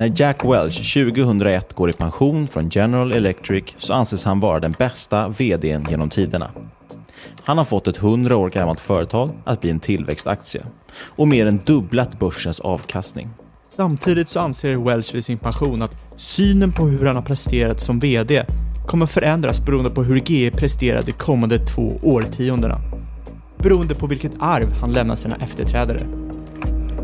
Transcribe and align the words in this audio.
När 0.00 0.12
Jack 0.16 0.44
Welch 0.44 0.94
2001 0.94 1.72
går 1.72 1.90
i 1.90 1.92
pension 1.92 2.48
från 2.48 2.68
General 2.68 3.12
Electric 3.12 3.64
så 3.76 3.92
anses 3.92 4.24
han 4.24 4.40
vara 4.40 4.60
den 4.60 4.72
bästa 4.78 5.28
VDn 5.28 5.86
genom 5.90 6.10
tiderna. 6.10 6.50
Han 7.44 7.58
har 7.58 7.64
fått 7.64 7.86
ett 7.86 7.98
100 7.98 8.36
år 8.36 8.50
gammalt 8.50 8.80
företag 8.80 9.30
att 9.44 9.60
bli 9.60 9.70
en 9.70 9.80
tillväxtaktie 9.80 10.62
och 11.16 11.28
mer 11.28 11.46
än 11.46 11.60
dubblat 11.64 12.18
börsens 12.18 12.60
avkastning. 12.60 13.28
Samtidigt 13.76 14.30
så 14.30 14.40
anser 14.40 14.76
Welch 14.76 15.14
vid 15.14 15.24
sin 15.24 15.38
pension 15.38 15.82
att 15.82 15.96
synen 16.16 16.72
på 16.72 16.86
hur 16.86 17.06
han 17.06 17.16
har 17.16 17.22
presterat 17.22 17.80
som 17.80 17.98
VD 17.98 18.44
kommer 18.86 19.06
förändras 19.06 19.66
beroende 19.66 19.90
på 19.90 20.02
hur 20.02 20.20
GE 20.20 20.50
presterar 20.50 21.02
de 21.02 21.12
kommande 21.12 21.58
två 21.58 21.92
årtiondena. 22.02 22.80
Beroende 23.58 23.94
på 23.94 24.06
vilket 24.06 24.32
arv 24.38 24.72
han 24.72 24.92
lämnar 24.92 25.16
sina 25.16 25.36
efterträdare. 25.36 26.06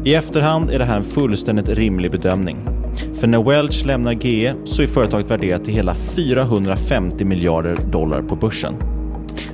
I 0.05 0.15
efterhand 0.15 0.71
är 0.71 0.79
det 0.79 0.85
här 0.85 0.97
en 0.97 1.05
fullständigt 1.05 1.69
rimlig 1.69 2.11
bedömning. 2.11 2.84
För 3.15 3.27
när 3.27 3.43
Welch 3.43 3.85
lämnar 3.87 4.13
GE 4.13 4.55
så 4.65 4.83
är 4.83 4.87
företaget 4.87 5.31
värderat 5.31 5.65
till 5.65 5.75
hela 5.75 5.95
450 5.95 7.25
miljarder 7.25 7.79
dollar 7.91 8.23
på 8.23 8.37
börsen. 8.37 8.75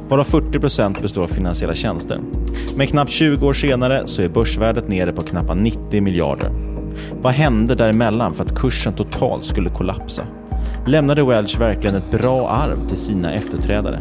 Varav 0.08 0.24
40 0.24 0.58
procent 0.58 1.02
består 1.02 1.22
av 1.22 1.28
finansiella 1.28 1.74
tjänster. 1.74 2.20
Men 2.76 2.86
knappt 2.86 3.10
20 3.10 3.46
år 3.46 3.52
senare 3.52 4.02
så 4.06 4.22
är 4.22 4.28
börsvärdet 4.28 4.88
nere 4.88 5.12
på 5.12 5.22
knappt 5.22 5.56
90 5.56 6.02
miljarder. 6.02 6.50
Vad 7.22 7.32
hände 7.32 7.74
däremellan 7.74 8.34
för 8.34 8.44
att 8.44 8.58
kursen 8.58 8.92
totalt 8.92 9.44
skulle 9.44 9.70
kollapsa? 9.70 10.22
Lämnade 10.86 11.24
Welch 11.24 11.60
verkligen 11.60 11.96
ett 11.96 12.10
bra 12.10 12.48
arv 12.48 12.88
till 12.88 12.96
sina 12.96 13.34
efterträdare? 13.34 14.00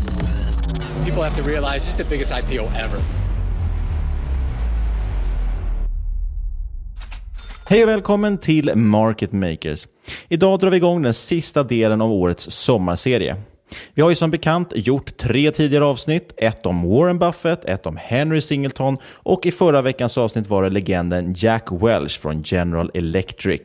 People 1.05 1.23
have 1.23 1.35
to 1.35 1.49
realize 1.49 1.73
this 1.73 1.89
is 1.89 1.95
the 1.95 2.03
biggest 2.03 2.31
IPO 2.31 2.63
ever. 2.63 2.99
Hej 7.65 7.83
och 7.83 7.89
välkommen 7.89 8.37
till 8.37 8.75
Market 8.75 9.31
Makers. 9.31 9.87
Idag 10.29 10.59
drar 10.59 10.69
vi 10.69 10.77
igång 10.77 11.01
den 11.01 11.13
sista 11.13 11.63
delen 11.63 12.01
av 12.01 12.11
årets 12.11 12.51
sommarserie. 12.51 13.35
Vi 13.93 14.01
har 14.01 14.09
ju 14.09 14.15
som 14.15 14.31
bekant 14.31 14.73
gjort 14.75 15.17
tre 15.17 15.51
tidigare 15.51 15.85
avsnitt. 15.85 16.33
Ett 16.37 16.65
om 16.65 16.89
Warren 16.89 17.19
Buffett, 17.19 17.65
ett 17.65 17.85
om 17.85 17.97
Henry 17.97 18.41
Singleton 18.41 18.97
och 19.15 19.45
i 19.45 19.51
förra 19.51 19.81
veckans 19.81 20.17
avsnitt 20.17 20.47
var 20.47 20.63
det 20.63 20.69
legenden 20.69 21.33
Jack 21.37 21.67
Welch 21.71 22.21
från 22.21 22.41
General 22.45 22.91
Electric. 22.93 23.61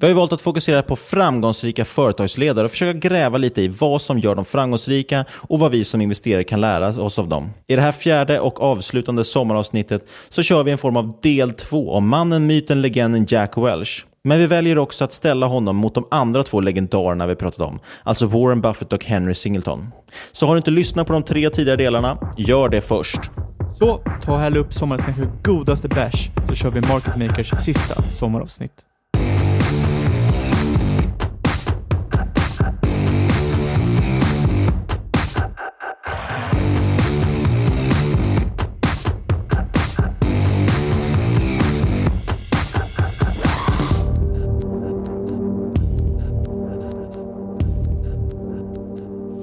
Vi 0.00 0.06
har 0.06 0.14
valt 0.14 0.32
att 0.32 0.40
fokusera 0.40 0.82
på 0.82 0.96
framgångsrika 0.96 1.84
företagsledare 1.84 2.64
och 2.64 2.70
försöka 2.70 2.98
gräva 2.98 3.38
lite 3.38 3.62
i 3.62 3.68
vad 3.68 4.02
som 4.02 4.18
gör 4.18 4.34
dem 4.34 4.44
framgångsrika 4.44 5.24
och 5.30 5.58
vad 5.58 5.70
vi 5.70 5.84
som 5.84 6.00
investerare 6.00 6.44
kan 6.44 6.60
lära 6.60 6.88
oss 6.88 7.18
av 7.18 7.28
dem. 7.28 7.50
I 7.66 7.76
det 7.76 7.82
här 7.82 7.92
fjärde 7.92 8.40
och 8.40 8.62
avslutande 8.62 9.24
sommaravsnittet 9.24 10.08
så 10.28 10.42
kör 10.42 10.64
vi 10.64 10.70
en 10.70 10.78
form 10.78 10.96
av 10.96 11.20
del 11.22 11.52
två 11.52 11.92
om 11.92 12.08
mannen, 12.08 12.46
myten, 12.46 12.82
legenden 12.82 13.26
Jack 13.28 13.56
Welch. 13.56 14.06
Men 14.24 14.38
vi 14.38 14.46
väljer 14.46 14.78
också 14.78 15.04
att 15.04 15.12
ställa 15.12 15.46
honom 15.46 15.76
mot 15.76 15.94
de 15.94 16.08
andra 16.10 16.42
två 16.42 16.60
legendarerna 16.60 17.26
vi 17.26 17.34
pratat 17.34 17.60
om, 17.60 17.78
alltså 18.02 18.26
Warren 18.26 18.60
Buffett 18.60 18.92
och 18.92 19.04
Henry 19.04 19.34
Singleton. 19.34 19.88
Så 20.32 20.46
har 20.46 20.54
du 20.54 20.58
inte 20.58 20.70
lyssnat 20.70 21.06
på 21.06 21.12
de 21.12 21.22
tre 21.22 21.50
tidigare 21.50 21.76
delarna, 21.76 22.18
gör 22.36 22.68
det 22.68 22.80
först. 22.80 23.20
Så, 23.78 24.00
ta 24.24 24.32
och 24.32 24.40
häll 24.40 24.56
upp 24.56 24.72
sommarens 24.72 25.04
kanske 25.04 25.28
godaste 25.44 25.88
bärs 25.88 26.30
så 26.48 26.54
kör 26.54 26.70
vi 26.70 26.80
Market 26.80 27.16
Makers 27.16 27.64
sista 27.64 28.08
sommaravsnitt. 28.08 28.84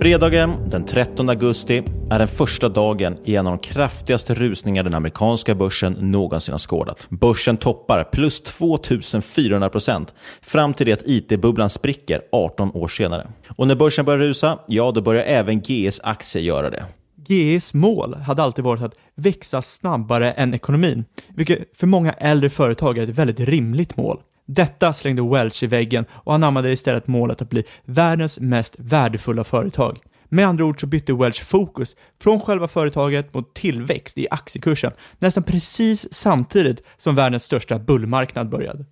Fredagen 0.05 0.69
den 0.69 0.85
13 0.85 1.29
augusti 1.29 1.83
är 2.09 2.19
den 2.19 2.27
första 2.27 2.69
dagen 2.69 3.17
i 3.23 3.35
en 3.35 3.47
av 3.47 3.53
de 3.53 3.59
kraftigaste 3.59 4.33
rusningar 4.33 4.83
den 4.83 4.93
amerikanska 4.93 5.55
börsen 5.55 5.93
någonsin 5.99 6.53
har 6.53 6.59
skådat. 6.59 7.07
Börsen 7.09 7.57
toppar 7.57 8.03
plus 8.03 8.41
2400 8.41 9.69
procent 9.69 10.13
fram 10.41 10.73
till 10.73 10.85
det 10.85 10.93
att 10.93 11.01
IT-bubblan 11.05 11.69
spricker 11.69 12.21
18 12.31 12.71
år 12.73 12.87
senare. 12.87 13.27
Och 13.55 13.67
när 13.67 13.75
börsen 13.75 14.05
börjar 14.05 14.19
rusa, 14.19 14.59
ja 14.67 14.91
då 14.91 15.01
börjar 15.01 15.23
även 15.23 15.59
GEs 15.59 16.01
aktier 16.03 16.43
göra 16.43 16.69
det. 16.69 16.85
GEs 17.27 17.73
mål 17.73 18.13
hade 18.13 18.43
alltid 18.43 18.65
varit 18.65 18.83
att 18.83 18.95
växa 19.15 19.61
snabbare 19.61 20.31
än 20.31 20.53
ekonomin, 20.53 21.05
vilket 21.29 21.77
för 21.77 21.87
många 21.87 22.11
äldre 22.13 22.49
företag 22.49 22.97
är 22.97 23.03
ett 23.03 23.09
väldigt 23.09 23.39
rimligt 23.39 23.97
mål. 23.97 24.19
Detta 24.47 24.93
slängde 24.93 25.21
Welch 25.21 25.63
i 25.63 25.67
väggen 25.67 26.05
och 26.11 26.33
anammade 26.33 26.71
istället 26.71 27.07
målet 27.07 27.41
att 27.41 27.49
bli 27.49 27.63
världens 27.85 28.39
mest 28.39 28.75
värdefulla 28.77 29.43
företag. 29.43 29.97
Med 30.29 30.47
andra 30.47 30.65
ord 30.65 30.81
så 30.81 30.87
bytte 30.87 31.13
Welch 31.13 31.43
fokus 31.43 31.95
från 32.21 32.39
själva 32.39 32.67
företaget 32.67 33.33
mot 33.33 33.55
tillväxt 33.55 34.17
i 34.17 34.27
aktiekursen 34.31 34.91
nästan 35.19 35.43
precis 35.43 36.13
samtidigt 36.13 36.83
som 36.97 37.15
världens 37.15 37.43
största 37.43 37.79
bullmarknad 37.79 38.49
började. 38.49 38.85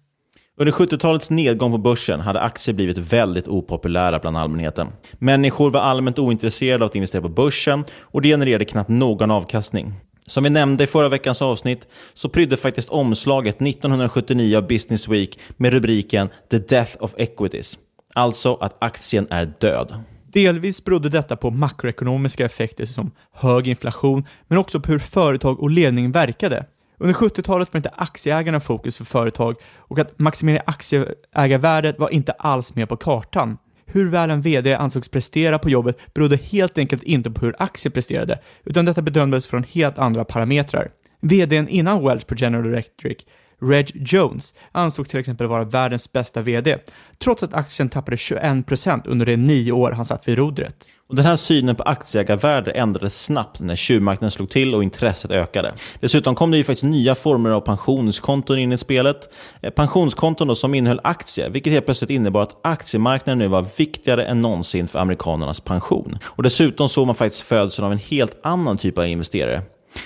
Under 0.57 0.71
70-talets 0.71 1.29
nedgång 1.29 1.71
på 1.71 1.77
börsen 1.77 2.19
hade 2.19 2.41
aktier 2.41 2.75
blivit 2.75 2.97
väldigt 2.97 3.47
opopulära 3.47 4.19
bland 4.19 4.37
allmänheten. 4.37 4.87
Människor 5.19 5.71
var 5.71 5.79
allmänt 5.79 6.19
ointresserade 6.19 6.83
av 6.83 6.89
att 6.89 6.95
investera 6.95 7.21
på 7.21 7.29
börsen 7.29 7.83
och 8.01 8.21
det 8.21 8.29
genererade 8.29 8.65
knappt 8.65 8.89
någon 8.89 9.31
avkastning. 9.31 9.93
Som 10.25 10.43
vi 10.43 10.49
nämnde 10.49 10.83
i 10.83 10.87
förra 10.87 11.09
veckans 11.09 11.41
avsnitt 11.41 11.87
så 12.13 12.29
prydde 12.29 12.57
faktiskt 12.57 12.89
omslaget 12.89 13.61
1979 13.61 14.57
av 14.57 14.67
Business 14.67 15.07
Week 15.07 15.39
med 15.57 15.73
rubriken 15.73 16.29
“The 16.51 16.57
Death 16.57 17.03
of 17.03 17.13
Equities”. 17.17 17.79
Alltså 18.13 18.55
att 18.55 18.83
aktien 18.83 19.27
är 19.29 19.53
död. 19.59 20.03
Delvis 20.33 20.83
berodde 20.83 21.09
detta 21.09 21.35
på 21.35 21.51
makroekonomiska 21.51 22.45
effekter 22.45 22.85
som 22.85 23.11
hög 23.33 23.67
inflation, 23.67 24.25
men 24.47 24.57
också 24.57 24.79
på 24.79 24.91
hur 24.91 24.99
företag 24.99 25.59
och 25.59 25.69
ledning 25.69 26.11
verkade. 26.11 26.65
Under 26.97 27.13
70-talet 27.13 27.73
var 27.73 27.77
inte 27.77 27.91
aktieägarna 27.95 28.59
fokus 28.59 28.97
för 28.97 29.05
företag 29.05 29.55
och 29.77 29.99
att 29.99 30.19
maximera 30.19 30.63
aktieägarvärdet 30.65 31.99
var 31.99 32.09
inte 32.09 32.31
alls 32.31 32.75
med 32.75 32.89
på 32.89 32.97
kartan. 32.97 33.57
Hur 33.93 34.09
väl 34.09 34.29
en 34.29 34.41
VD 34.41 34.75
ansågs 34.75 35.09
prestera 35.09 35.59
på 35.59 35.69
jobbet 35.69 35.97
berodde 36.13 36.35
helt 36.35 36.77
enkelt 36.77 37.03
inte 37.03 37.31
på 37.31 37.45
hur 37.45 37.55
aktier 37.59 37.91
presterade, 37.91 38.39
utan 38.63 38.85
detta 38.85 39.01
bedömdes 39.01 39.47
från 39.47 39.63
helt 39.63 39.97
andra 39.97 40.25
parametrar. 40.25 40.91
VDn 41.21 41.67
innan 41.67 42.05
Welch 42.05 42.27
på 42.27 42.35
General 42.37 42.67
Electric, 42.67 43.17
Reg 43.61 43.91
Jones, 43.93 44.53
ansågs 44.71 45.09
till 45.09 45.19
exempel 45.19 45.47
vara 45.47 45.63
världens 45.63 46.13
bästa 46.13 46.41
VD, 46.41 46.77
trots 47.17 47.43
att 47.43 47.53
aktien 47.53 47.89
tappade 47.89 48.17
21% 48.17 49.01
under 49.05 49.25
de 49.25 49.37
nio 49.37 49.71
år 49.71 49.91
han 49.91 50.05
satt 50.05 50.27
vid 50.27 50.37
rodret. 50.37 50.87
Och 51.09 51.15
den 51.15 51.25
här 51.25 51.35
synen 51.35 51.75
på 51.75 51.83
aktieägarvärde 51.83 52.71
ändrades 52.71 53.23
snabbt 53.23 53.59
när 53.59 53.75
tjuvmarknaden 53.75 54.31
slog 54.31 54.49
till 54.49 54.75
och 54.75 54.83
intresset 54.83 55.31
ökade. 55.31 55.73
Dessutom 55.99 56.35
kom 56.35 56.51
det 56.51 56.57
ju 56.57 56.63
faktiskt 56.63 56.83
nya 56.83 57.15
former 57.15 57.49
av 57.49 57.61
pensionskonton 57.61 58.59
in 58.59 58.71
i 58.71 58.77
spelet. 58.77 59.35
Eh, 59.61 59.69
pensionskonton 59.69 60.47
då 60.47 60.55
som 60.55 60.73
innehöll 60.73 60.99
aktier, 61.03 61.49
vilket 61.49 61.73
helt 61.73 61.85
plötsligt 61.85 62.09
innebar 62.09 62.41
att 62.41 62.59
aktiemarknaden 62.63 63.37
nu 63.37 63.47
var 63.47 63.65
viktigare 63.77 64.25
än 64.25 64.41
någonsin 64.41 64.87
för 64.87 64.99
amerikanernas 64.99 65.59
pension. 65.59 66.17
Och 66.23 66.43
Dessutom 66.43 66.89
såg 66.89 67.07
man 67.07 67.15
faktiskt 67.15 67.43
födseln 67.43 67.85
av 67.85 67.91
en 67.91 67.97
helt 67.97 68.37
annan 68.43 68.77
typ 68.77 68.97
av 68.97 69.07
investerare. 69.07 69.61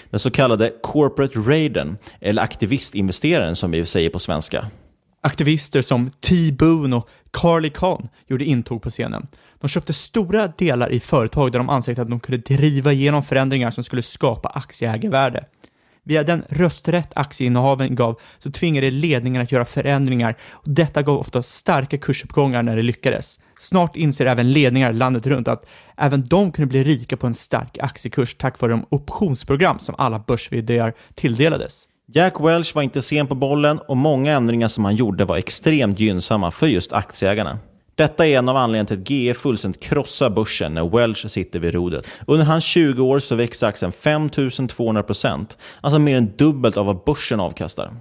Den 0.09 0.19
så 0.19 0.31
kallade 0.31 0.73
corporate 0.83 1.39
raiden, 1.39 1.97
eller 2.21 2.41
aktivistinvesteraren 2.41 3.55
som 3.55 3.71
vi 3.71 3.85
säger 3.85 4.09
på 4.09 4.19
svenska. 4.19 4.65
Aktivister 5.27 5.81
som 5.81 6.11
T. 6.11 6.51
Boone 6.51 6.95
och 6.95 7.09
Carly 7.31 7.69
Khan 7.69 8.09
gjorde 8.27 8.45
intåg 8.45 8.81
på 8.81 8.89
scenen. 8.89 9.27
De 9.59 9.67
köpte 9.67 9.93
stora 9.93 10.47
delar 10.47 10.91
i 10.91 10.99
företag 10.99 11.51
där 11.51 11.59
de 11.59 11.69
ansåg 11.69 11.99
att 11.99 12.09
de 12.09 12.19
kunde 12.19 12.55
driva 12.55 12.93
igenom 12.93 13.23
förändringar 13.23 13.71
som 13.71 13.83
skulle 13.83 14.01
skapa 14.01 14.49
aktieägarvärde. 14.49 15.45
Via 16.03 16.23
den 16.23 16.43
rösträtt 16.49 17.11
aktieinnehaven 17.15 17.95
gav 17.95 18.19
så 18.39 18.51
tvingade 18.51 18.91
ledningen 18.91 19.41
att 19.41 19.51
göra 19.51 19.65
förändringar 19.65 20.37
och 20.51 20.69
detta 20.69 21.01
gav 21.01 21.17
ofta 21.17 21.43
starka 21.43 21.97
kursuppgångar 21.97 22.63
när 22.63 22.75
det 22.75 22.83
lyckades. 22.83 23.39
Snart 23.59 23.95
inser 23.95 24.25
även 24.25 24.53
ledningar 24.53 24.93
landet 24.93 25.27
runt 25.27 25.47
att 25.47 25.65
även 25.97 26.23
de 26.23 26.51
kunde 26.51 26.69
bli 26.69 26.83
rika 26.83 27.17
på 27.17 27.27
en 27.27 27.33
stark 27.33 27.77
aktiekurs 27.77 28.35
tack 28.35 28.59
vare 28.59 28.71
de 28.71 28.85
optionsprogram 28.89 29.79
som 29.79 29.95
alla 29.97 30.19
börs 30.19 30.49
tilldelades. 31.15 31.87
Jack 32.13 32.39
Welch 32.39 32.75
var 32.75 32.81
inte 32.81 33.01
sen 33.01 33.27
på 33.27 33.35
bollen 33.35 33.79
och 33.79 33.97
många 33.97 34.33
ändringar 34.33 34.67
som 34.67 34.85
han 34.85 34.95
gjorde 34.95 35.25
var 35.25 35.37
extremt 35.37 35.99
gynnsamma 35.99 36.51
för 36.51 36.67
just 36.67 36.93
aktieägarna. 36.93 37.59
Detta 37.95 38.27
är 38.27 38.37
en 38.37 38.49
av 38.49 38.57
anledningarna 38.57 38.87
till 38.87 39.01
att 39.01 39.09
GE 39.09 39.33
fullständigt 39.33 39.83
krossar 39.83 40.29
börsen 40.29 40.73
när 40.73 40.89
Welch 40.89 41.29
sitter 41.29 41.59
vid 41.59 41.73
rodret. 41.73 42.07
Under 42.27 42.45
hans 42.45 42.63
20 42.63 43.03
år 43.03 43.19
så 43.19 43.35
växer 43.35 43.67
aktien 43.67 43.91
5200%, 43.91 45.57
alltså 45.81 45.99
mer 45.99 46.17
än 46.17 46.33
dubbelt 46.37 46.77
av 46.77 46.85
vad 46.85 47.03
börsen 47.03 47.39
avkastar. 47.39 47.93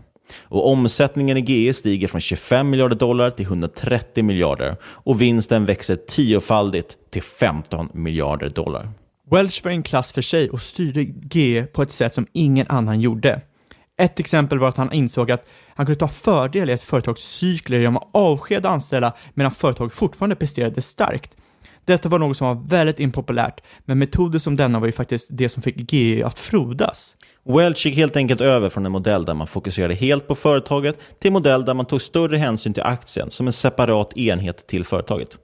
Och 0.43 0.71
Omsättningen 0.71 1.37
i 1.37 1.41
GE 1.41 1.75
stiger 1.75 2.09
från 2.09 2.21
25 2.21 2.71
miljarder 2.71 2.97
dollar 2.97 3.31
till 3.31 3.47
130 3.47 4.25
miljarder 4.25 4.77
och 4.83 5.21
vinsten 5.21 5.65
växer 5.65 5.97
tiofaldigt 5.97 6.97
till 7.11 7.23
15 7.23 7.89
miljarder 7.93 8.49
dollar. 8.49 8.89
Welch 9.31 9.65
var 9.65 9.71
en 9.71 9.83
klass 9.83 10.13
för 10.13 10.23
sig 10.23 10.51
och 10.51 10.63
styrde 10.63 11.07
GE 11.31 11.67
på 11.67 11.83
ett 11.83 11.93
sätt 11.93 12.15
som 12.15 12.27
ingen 12.33 12.67
annan 12.69 13.01
gjorde. 13.01 13.41
Ett 13.99 14.21
exempel 14.21 14.59
var 14.59 14.69
att 14.69 14.77
han 14.77 14.93
insåg 14.93 15.31
att 15.31 15.47
han 15.69 15.87
kunde 15.87 15.99
ta 15.99 16.09
fördel 16.09 16.71
i 16.71 16.73
ett 16.73 16.83
företags 16.83 17.23
cykler 17.23 17.79
genom 17.79 17.97
att 17.97 18.09
avskeda 18.13 18.69
anställda 18.69 19.13
medan 19.35 19.53
företag 19.53 19.93
fortfarande 19.93 20.37
presterade 20.37 20.83
starkt. 20.83 21.37
Detta 21.85 22.09
var 22.09 22.19
något 22.19 22.37
som 22.37 22.47
var 22.47 22.69
väldigt 22.69 23.01
impopulärt, 23.01 23.61
men 23.85 23.99
metoder 23.99 24.39
som 24.39 24.57
denna 24.57 24.79
var 24.79 24.87
ju 24.87 24.93
faktiskt 24.93 25.29
det 25.31 25.49
som 25.49 25.63
fick 25.63 25.93
GE 25.93 26.27
att 26.27 26.39
frodas. 26.39 27.17
Welch 27.45 27.87
gick 27.87 27.97
helt 27.97 28.17
enkelt 28.17 28.41
över 28.41 28.69
från 28.69 28.87
en 28.87 28.93
modell 28.93 29.25
där 29.25 29.35
man 29.35 29.47
fokuserade 29.47 29.95
helt 29.95 30.29
på 30.29 30.35
företaget 30.35 30.99
till 31.19 31.29
en 31.29 31.33
modell 31.33 31.65
där 31.65 31.75
man 31.75 31.87
tog 31.87 32.03
större 32.03 32.37
hänsyn 32.37 32.75
till 32.75 32.83
aktien 32.83 33.31
som 33.31 33.47
en 33.47 33.53
separat 33.53 34.17
enhet 34.17 34.67
till 34.67 34.85
företaget. 34.85 35.39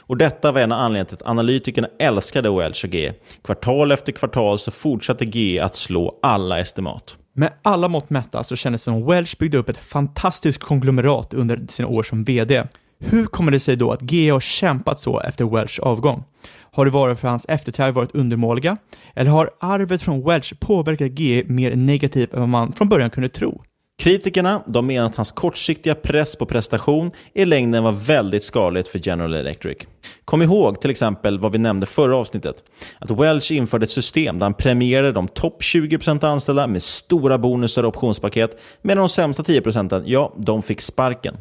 Och 0.00 0.16
Detta 0.16 0.52
var 0.52 0.60
en 0.60 0.72
av 0.72 0.78
anledningarna 0.78 1.08
till 1.08 1.16
att 1.16 1.26
analytikerna 1.26 1.88
älskade 1.98 2.50
Welch 2.50 2.84
och 2.84 2.94
GE. 2.94 3.14
Kvartal 3.44 3.92
efter 3.92 4.12
kvartal 4.12 4.58
så 4.58 4.70
fortsatte 4.70 5.24
GE 5.24 5.64
att 5.64 5.76
slå 5.76 6.18
alla 6.22 6.60
estimat. 6.60 7.16
Med 7.34 7.52
alla 7.62 7.88
mått 7.88 8.10
mätta 8.10 8.44
så 8.44 8.56
kändes 8.56 8.80
det 8.80 8.84
som 8.84 9.06
Welch 9.06 9.38
byggde 9.38 9.58
upp 9.58 9.68
ett 9.68 9.78
fantastiskt 9.78 10.58
konglomerat 10.58 11.34
under 11.34 11.64
sina 11.68 11.88
år 11.88 12.02
som 12.02 12.24
VD. 12.24 12.64
Hur 12.98 13.26
kommer 13.26 13.52
det 13.52 13.60
sig 13.60 13.76
då 13.76 13.92
att 13.92 14.12
GE 14.12 14.30
har 14.30 14.40
kämpat 14.40 15.00
så 15.00 15.20
efter 15.20 15.44
Welchs 15.44 15.78
avgång? 15.78 16.24
Har 16.72 16.84
det 16.84 16.90
varit 16.90 17.18
för 17.18 17.28
att 17.28 17.32
hans 17.32 17.46
efterträdare 17.48 17.92
varit 17.92 18.14
undermåliga? 18.14 18.76
Eller 19.14 19.30
har 19.30 19.50
arvet 19.60 20.02
från 20.02 20.24
Welch 20.24 20.60
påverkat 20.60 21.18
GE 21.18 21.44
mer 21.46 21.76
negativt 21.76 22.32
än 22.32 22.40
vad 22.40 22.48
man 22.48 22.72
från 22.72 22.88
början 22.88 23.10
kunde 23.10 23.28
tro? 23.28 23.62
Kritikerna 23.98 24.62
de 24.66 24.86
menar 24.86 25.06
att 25.06 25.16
hans 25.16 25.32
kortsiktiga 25.32 25.94
press 25.94 26.36
på 26.36 26.46
prestation 26.46 27.10
i 27.34 27.44
längden 27.44 27.84
var 27.84 27.92
väldigt 27.92 28.42
skadligt 28.42 28.88
för 28.88 29.00
General 29.02 29.34
Electric. 29.34 29.78
Kom 30.24 30.42
ihåg 30.42 30.80
till 30.80 30.90
exempel 30.90 31.38
vad 31.38 31.52
vi 31.52 31.58
nämnde 31.58 31.86
förra 31.86 32.16
avsnittet, 32.16 32.56
att 32.98 33.10
Welch 33.10 33.52
införde 33.52 33.84
ett 33.84 33.90
system 33.90 34.38
där 34.38 34.44
han 34.44 34.54
premierade 34.54 35.12
de 35.12 35.28
topp 35.28 35.62
20% 35.62 36.26
anställda 36.26 36.66
med 36.66 36.82
stora 36.82 37.38
bonusar 37.38 37.82
och 37.82 37.88
optionspaket, 37.88 38.60
medan 38.82 39.02
de 39.02 39.08
sämsta 39.08 39.42
10% 39.42 40.02
ja, 40.06 40.34
de 40.36 40.62
fick 40.62 40.80
sparken. 40.80 41.36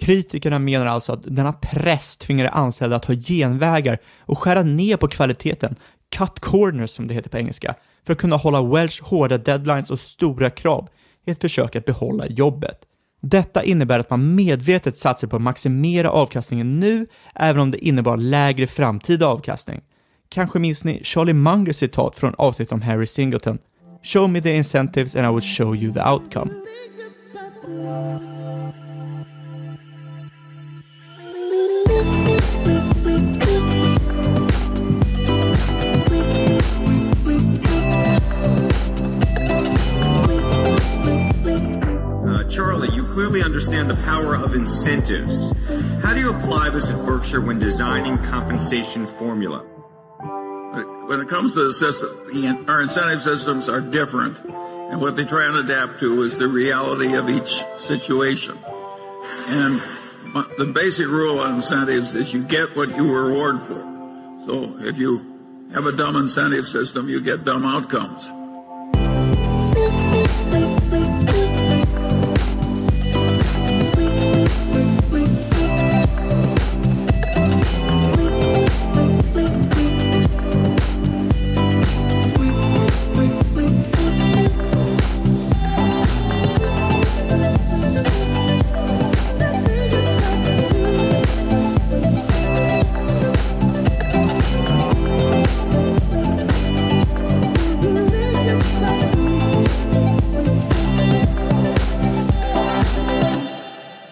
Kritikerna 0.00 0.58
menar 0.58 0.86
alltså 0.86 1.12
att 1.12 1.22
denna 1.22 1.52
press 1.52 2.16
tvingade 2.16 2.50
anställda 2.50 2.96
att 2.96 3.02
ta 3.02 3.14
genvägar 3.14 3.98
och 4.20 4.38
skära 4.38 4.62
ner 4.62 4.96
på 4.96 5.08
kvaliteten, 5.08 5.76
cut 6.16 6.40
corners 6.40 6.90
som 6.90 7.06
det 7.06 7.14
heter 7.14 7.30
på 7.30 7.38
engelska, 7.38 7.74
för 8.06 8.12
att 8.12 8.18
kunna 8.18 8.36
hålla 8.36 8.62
Welch 8.62 9.02
hårda 9.02 9.38
deadlines 9.38 9.90
och 9.90 10.00
stora 10.00 10.50
krav 10.50 10.88
i 11.26 11.30
ett 11.30 11.40
försök 11.40 11.76
att 11.76 11.84
behålla 11.84 12.26
jobbet. 12.26 12.78
Detta 13.22 13.64
innebär 13.64 13.98
att 13.98 14.10
man 14.10 14.34
medvetet 14.34 14.98
satsar 14.98 15.28
på 15.28 15.36
att 15.36 15.42
maximera 15.42 16.10
avkastningen 16.10 16.80
nu, 16.80 17.06
även 17.34 17.62
om 17.62 17.70
det 17.70 17.86
innebar 17.86 18.16
lägre 18.16 18.66
framtida 18.66 19.26
avkastning. 19.26 19.80
Kanske 20.28 20.58
minns 20.58 20.84
ni 20.84 21.04
Charlie 21.04 21.32
Mungers 21.32 21.76
citat 21.76 22.16
från 22.16 22.34
avsnittet 22.34 22.72
om 22.72 22.82
Harry 22.82 23.06
Singleton. 23.06 23.58
“Show 24.02 24.30
me 24.30 24.42
the 24.42 24.56
incentives 24.56 25.16
and 25.16 25.26
I 25.26 25.30
will 25.30 25.56
show 25.56 25.76
you 25.76 25.92
the 25.92 26.00
outcome”. 26.00 26.50
Charlie, 42.50 42.92
you 42.92 43.04
clearly 43.06 43.42
understand 43.44 43.88
the 43.88 43.94
power 44.02 44.34
of 44.34 44.56
incentives. 44.56 45.52
How 46.02 46.12
do 46.14 46.20
you 46.20 46.34
apply 46.34 46.70
this 46.70 46.90
at 46.90 46.98
Berkshire 47.06 47.40
when 47.40 47.60
designing 47.60 48.18
compensation 48.18 49.06
formula? 49.06 49.58
When 51.06 51.20
it 51.20 51.28
comes 51.28 51.54
to 51.54 51.64
the 51.64 51.72
system, 51.72 52.10
our 52.68 52.82
incentive 52.82 53.22
systems 53.22 53.68
are 53.68 53.80
different. 53.80 54.36
And 54.44 55.00
what 55.00 55.14
they 55.14 55.24
try 55.24 55.46
and 55.46 55.58
adapt 55.58 56.00
to 56.00 56.22
is 56.22 56.38
the 56.38 56.48
reality 56.48 57.14
of 57.14 57.28
each 57.28 57.62
situation. 57.78 58.58
And 59.46 59.80
the 60.58 60.70
basic 60.74 61.06
rule 61.06 61.38
on 61.38 61.54
incentives 61.54 62.14
is 62.14 62.32
you 62.34 62.42
get 62.42 62.74
what 62.74 62.88
you 62.96 63.14
reward 63.14 63.60
for. 63.60 63.80
So 64.44 64.76
if 64.80 64.98
you 64.98 65.68
have 65.72 65.86
a 65.86 65.92
dumb 65.92 66.16
incentive 66.16 66.66
system, 66.66 67.08
you 67.08 67.20
get 67.20 67.44
dumb 67.44 67.64
outcomes. 67.64 68.32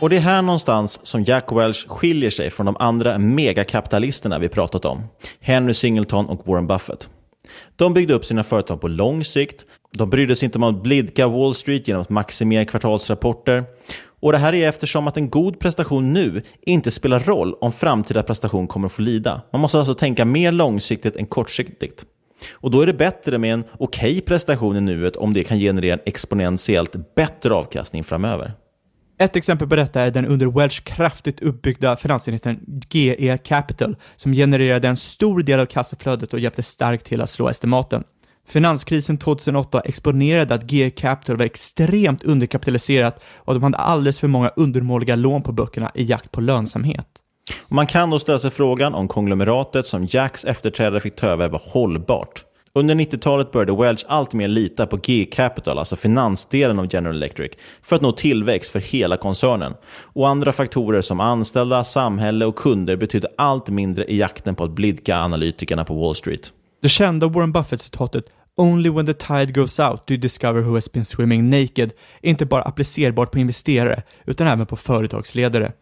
Och 0.08 0.10
det 0.10 0.16
är 0.16 0.20
här 0.20 0.42
någonstans 0.42 1.06
som 1.06 1.24
Jack 1.24 1.52
Welch 1.52 1.88
skiljer 1.88 2.30
sig 2.30 2.50
från 2.50 2.66
de 2.66 2.76
andra 2.78 3.18
megakapitalisterna 3.18 4.38
vi 4.38 4.48
pratat 4.48 4.84
om. 4.84 5.02
Henry 5.40 5.74
Singleton 5.74 6.26
och 6.26 6.48
Warren 6.48 6.66
Buffett. 6.66 7.08
De 7.76 7.94
byggde 7.94 8.14
upp 8.14 8.24
sina 8.24 8.44
företag 8.44 8.80
på 8.80 8.88
lång 8.88 9.24
sikt. 9.24 9.64
De 9.96 10.10
brydde 10.10 10.36
sig 10.36 10.46
inte 10.46 10.58
om 10.58 10.62
att 10.62 10.82
blidka 10.82 11.28
Wall 11.28 11.54
Street 11.54 11.88
genom 11.88 12.02
att 12.02 12.10
maximera 12.10 12.64
kvartalsrapporter. 12.64 13.64
Och 14.20 14.32
det 14.32 14.38
här 14.38 14.54
är 14.54 14.68
eftersom 14.68 15.08
att 15.08 15.16
en 15.16 15.30
god 15.30 15.60
prestation 15.60 16.12
nu 16.12 16.42
inte 16.62 16.90
spelar 16.90 17.20
roll 17.20 17.54
om 17.60 17.72
framtida 17.72 18.22
prestation 18.22 18.66
kommer 18.66 18.86
att 18.86 18.92
få 18.92 19.02
lida. 19.02 19.42
Man 19.52 19.60
måste 19.60 19.78
alltså 19.78 19.94
tänka 19.94 20.24
mer 20.24 20.52
långsiktigt 20.52 21.16
än 21.16 21.26
kortsiktigt. 21.26 22.04
Och 22.52 22.70
då 22.70 22.80
är 22.80 22.86
det 22.86 22.94
bättre 22.94 23.38
med 23.38 23.52
en 23.52 23.64
okej 23.78 24.10
okay 24.10 24.20
prestation 24.20 24.76
i 24.76 24.80
nuet 24.80 25.16
om 25.16 25.32
det 25.32 25.44
kan 25.44 25.58
generera 25.58 25.92
en 25.92 26.02
exponentiellt 26.06 27.14
bättre 27.14 27.54
avkastning 27.54 28.04
framöver. 28.04 28.54
Ett 29.20 29.36
exempel 29.36 29.68
på 29.68 29.76
detta 29.76 30.00
är 30.00 30.10
den 30.10 30.26
under 30.26 30.46
Welch 30.46 30.84
kraftigt 30.84 31.40
uppbyggda 31.40 31.96
finansenheten 31.96 32.80
GE 32.90 33.38
Capital, 33.38 33.96
som 34.16 34.32
genererade 34.32 34.88
en 34.88 34.96
stor 34.96 35.42
del 35.42 35.60
av 35.60 35.66
kassaflödet 35.66 36.32
och 36.32 36.40
hjälpte 36.40 36.62
starkt 36.62 37.06
till 37.06 37.20
att 37.20 37.30
slå 37.30 37.48
estimaten. 37.48 38.04
Finanskrisen 38.48 39.18
2008 39.18 39.80
exponerade 39.80 40.54
att 40.54 40.72
GE 40.72 40.90
Capital 40.90 41.36
var 41.36 41.44
extremt 41.44 42.22
underkapitaliserat 42.22 43.20
och 43.36 43.52
att 43.52 43.56
de 43.56 43.62
hade 43.62 43.76
alldeles 43.78 44.20
för 44.20 44.28
många 44.28 44.48
undermåliga 44.56 45.16
lån 45.16 45.42
på 45.42 45.52
böckerna 45.52 45.90
i 45.94 46.04
jakt 46.04 46.32
på 46.32 46.40
lönsamhet. 46.40 47.06
Man 47.68 47.86
kan 47.86 48.10
då 48.10 48.18
ställa 48.18 48.38
sig 48.38 48.50
frågan 48.50 48.94
om 48.94 49.08
konglomeratet 49.08 49.86
som 49.86 50.06
Jacks 50.10 50.44
efterträdare 50.44 51.00
fick 51.00 51.16
ta 51.16 51.26
över 51.26 51.48
var 51.48 51.62
hållbart. 51.72 52.44
Under 52.78 52.94
90-talet 52.94 53.52
började 53.52 53.76
Welch 53.76 54.04
alltmer 54.08 54.48
lita 54.48 54.86
på 54.86 54.96
G 54.96 55.24
Capital, 55.32 55.78
alltså 55.78 55.96
finansdelen 55.96 56.78
av 56.78 56.86
General 56.90 57.16
Electric, 57.16 57.52
för 57.82 57.96
att 57.96 58.02
nå 58.02 58.12
tillväxt 58.12 58.72
för 58.72 58.78
hela 58.78 59.16
koncernen. 59.16 59.74
Och 60.12 60.28
andra 60.28 60.52
faktorer 60.52 61.00
som 61.00 61.20
anställda, 61.20 61.84
samhälle 61.84 62.46
och 62.46 62.56
kunder 62.56 62.96
betydde 62.96 63.28
allt 63.38 63.68
mindre 63.68 64.04
i 64.04 64.18
jakten 64.18 64.54
på 64.54 64.64
att 64.64 64.70
blidka 64.70 65.16
analytikerna 65.16 65.84
på 65.84 65.94
Wall 65.94 66.14
Street. 66.14 66.52
Det 66.82 66.88
kända 66.88 67.28
Warren 67.28 67.52
Buffett-citatet 67.52 68.24
“Only 68.56 68.90
when 68.90 69.06
the 69.06 69.14
tide 69.14 69.52
goes 69.52 69.78
out 69.78 70.06
do 70.06 70.14
you 70.14 70.20
discover 70.20 70.60
who 70.60 70.74
has 70.74 70.92
been 70.92 71.04
swimming 71.04 71.50
naked” 71.50 71.92
är 72.22 72.30
inte 72.30 72.46
bara 72.46 72.62
applicerbart 72.62 73.30
på 73.32 73.38
investerare, 73.38 74.02
utan 74.26 74.46
även 74.46 74.66
på 74.66 74.76
företagsledare. 74.76 75.72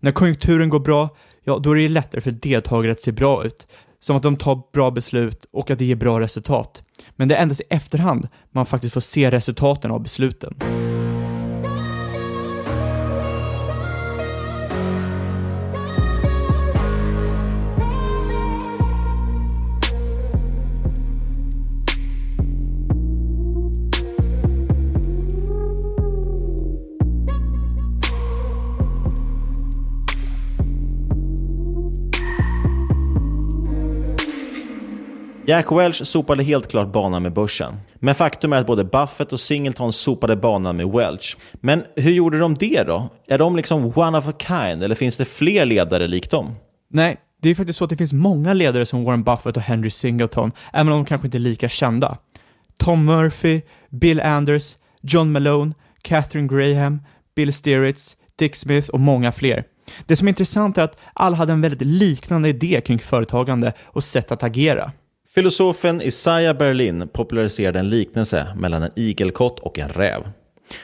När 0.00 0.12
konjunkturen 0.12 0.68
går 0.68 0.80
bra, 0.80 1.08
ja 1.44 1.58
då 1.58 1.70
är 1.70 1.76
det 1.76 1.88
lättare 1.88 2.20
för 2.20 2.30
deltagare 2.30 2.92
att 2.92 3.00
se 3.00 3.12
bra 3.12 3.44
ut, 3.44 3.66
som 4.00 4.16
att 4.16 4.22
de 4.22 4.36
tar 4.36 4.62
bra 4.72 4.90
beslut 4.90 5.46
och 5.52 5.70
att 5.70 5.78
det 5.78 5.84
ger 5.84 5.96
bra 5.96 6.20
resultat. 6.20 6.82
Men 7.16 7.28
det 7.28 7.36
är 7.36 7.42
endast 7.42 7.60
i 7.60 7.64
efterhand 7.70 8.28
man 8.50 8.66
faktiskt 8.66 8.94
får 8.94 9.00
se 9.00 9.30
resultaten 9.30 9.90
av 9.90 10.02
besluten. 10.02 10.54
Jack 35.48 35.72
Welch 35.72 36.06
sopade 36.06 36.42
helt 36.42 36.70
klart 36.70 36.92
banan 36.92 37.22
med 37.22 37.32
börsen. 37.32 37.74
Men 37.94 38.14
faktum 38.14 38.52
är 38.52 38.56
att 38.56 38.66
både 38.66 38.84
Buffett 38.84 39.32
och 39.32 39.40
Singleton 39.40 39.92
sopade 39.92 40.36
banan 40.36 40.76
med 40.76 40.88
Welch. 40.88 41.36
Men 41.54 41.84
hur 41.96 42.10
gjorde 42.10 42.38
de 42.38 42.54
det 42.54 42.82
då? 42.82 43.08
Är 43.28 43.38
de 43.38 43.56
liksom 43.56 43.92
one 43.96 44.18
of 44.18 44.28
a 44.28 44.32
kind 44.38 44.82
eller 44.82 44.94
finns 44.94 45.16
det 45.16 45.24
fler 45.24 45.64
ledare 45.64 46.08
likt 46.08 46.30
dem? 46.30 46.54
Nej, 46.90 47.16
det 47.42 47.48
är 47.48 47.54
faktiskt 47.54 47.78
så 47.78 47.84
att 47.84 47.90
det 47.90 47.96
finns 47.96 48.12
många 48.12 48.54
ledare 48.54 48.86
som 48.86 49.04
Warren 49.04 49.24
Buffett 49.24 49.56
och 49.56 49.62
Henry 49.62 49.90
Singleton, 49.90 50.52
även 50.72 50.92
om 50.92 50.98
de 50.98 51.04
kanske 51.04 51.26
inte 51.26 51.38
är 51.38 51.40
lika 51.40 51.68
kända. 51.68 52.18
Tom 52.78 53.04
Murphy, 53.04 53.60
Bill 53.90 54.20
Anders, 54.20 54.76
John 55.02 55.32
Malone, 55.32 55.72
Catherine 56.02 56.48
Graham, 56.48 57.00
Bill 57.36 57.52
Stiritz, 57.52 58.16
Dick 58.38 58.56
Smith 58.56 58.88
och 58.90 59.00
många 59.00 59.32
fler. 59.32 59.64
Det 60.06 60.16
som 60.16 60.28
är 60.28 60.30
intressant 60.30 60.78
är 60.78 60.82
att 60.82 60.98
alla 61.14 61.36
hade 61.36 61.52
en 61.52 61.60
väldigt 61.60 61.82
liknande 61.82 62.48
idé 62.48 62.80
kring 62.86 62.98
företagande 62.98 63.72
och 63.84 64.04
sätt 64.04 64.32
att 64.32 64.42
agera. 64.42 64.92
Filosofen 65.38 66.02
Isaiah 66.02 66.56
Berlin 66.56 67.08
populariserade 67.12 67.78
en 67.78 67.90
liknelse 67.90 68.46
mellan 68.56 68.82
en 68.82 68.90
igelkott 68.96 69.60
och 69.60 69.78
en 69.78 69.88
räv. 69.88 70.20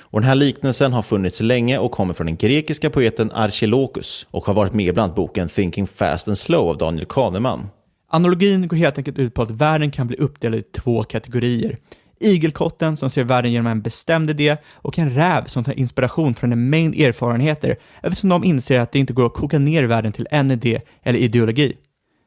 Och 0.01 0.21
den 0.21 0.29
här 0.29 0.35
liknelsen 0.35 0.93
har 0.93 1.03
funnits 1.03 1.41
länge 1.41 1.79
och 1.79 1.91
kommer 1.91 2.15
från 2.15 2.27
den 2.27 2.37
grekiska 2.37 2.91
poeten 2.91 3.31
Archilochus 3.33 4.27
och 4.31 4.45
har 4.45 4.55
varit 4.55 4.73
med 4.73 4.95
bland 4.95 5.15
boken 5.15 5.49
Thinking 5.49 5.87
Fast 5.87 6.29
and 6.29 6.39
Slow 6.39 6.69
av 6.69 6.79
Daniel 6.79 7.07
Kahneman. 7.07 7.67
Analogin 8.09 8.69
går 8.69 8.77
helt 8.77 8.99
enkelt 8.99 9.19
ut 9.19 9.35
på 9.35 9.43
att 9.43 9.51
världen 9.51 9.91
kan 9.91 10.07
bli 10.07 10.17
uppdelad 10.17 10.61
i 10.61 10.63
två 10.63 11.03
kategorier. 11.03 11.79
Igelkotten 12.21 12.97
som 12.97 13.11
ser 13.11 13.25
världen 13.25 13.53
genom 13.53 13.67
en 13.67 13.83
bestämd 13.83 14.31
idé 14.31 14.57
och 14.73 14.99
en 14.99 15.15
räv 15.15 15.45
som 15.45 15.65
tar 15.65 15.79
inspiration 15.79 16.35
från 16.35 16.53
en 16.53 16.71
mängd 16.71 16.95
erfarenheter 16.95 17.77
eftersom 18.03 18.29
de 18.29 18.45
inser 18.45 18.81
att 18.81 18.93
det 18.93 18.99
inte 18.99 19.13
går 19.13 19.27
att 19.27 19.35
koka 19.35 19.59
ner 19.59 19.85
världen 19.85 20.13
till 20.13 20.29
en 20.31 20.51
idé 20.51 20.81
eller 21.03 21.19
ideologi. 21.19 21.77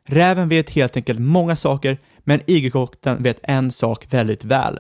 Räven 0.10 0.50
vet 0.50 0.69
helt 0.69 0.98
enkelt 0.98 1.19
många 1.19 1.55
saker, 1.55 1.98
men 2.27 2.41
igelkotten 2.48 3.24
vet 3.24 3.39
en 3.43 3.72
sak 3.72 4.05
väldigt 4.10 4.46
väl. 4.46 4.79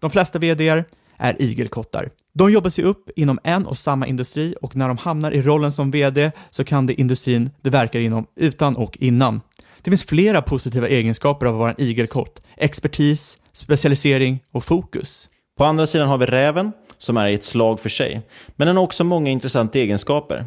De 0.00 0.10
flesta 0.10 0.38
VDer 0.38 0.84
är 1.16 1.42
igelkottar. 1.42 2.10
De 2.32 2.52
jobbar 2.52 2.70
sig 2.70 2.84
upp 2.84 3.10
inom 3.16 3.38
en 3.44 3.66
och 3.66 3.78
samma 3.78 4.06
industri 4.06 4.54
och 4.62 4.76
när 4.76 4.88
de 4.88 4.98
hamnar 4.98 5.30
i 5.30 5.42
rollen 5.42 5.72
som 5.72 5.90
VD 5.90 6.32
så 6.50 6.64
kan 6.64 6.86
det 6.86 7.00
industrin 7.00 7.50
de 7.62 7.70
verkar 7.70 7.98
inom 7.98 8.26
utan 8.36 8.76
och 8.76 8.96
innan. 9.00 9.40
Det 9.82 9.90
finns 9.90 10.04
flera 10.04 10.42
positiva 10.42 10.88
egenskaper 10.88 11.46
av 11.46 11.54
att 11.54 11.58
vara 11.58 11.70
en 11.70 11.80
igelkott. 11.80 12.42
Expertis, 12.56 13.38
specialisering 13.52 14.40
och 14.52 14.64
fokus. 14.64 15.28
På 15.58 15.64
andra 15.64 15.86
sidan 15.86 16.08
har 16.08 16.18
vi 16.18 16.26
räven, 16.26 16.72
som 16.98 17.16
är 17.16 17.28
i 17.28 17.34
ett 17.34 17.44
slag 17.44 17.80
för 17.80 17.88
sig. 17.88 18.22
Men 18.56 18.66
den 18.66 18.76
har 18.76 18.84
också 18.84 19.04
många 19.04 19.30
intressanta 19.30 19.78
egenskaper. 19.78 20.44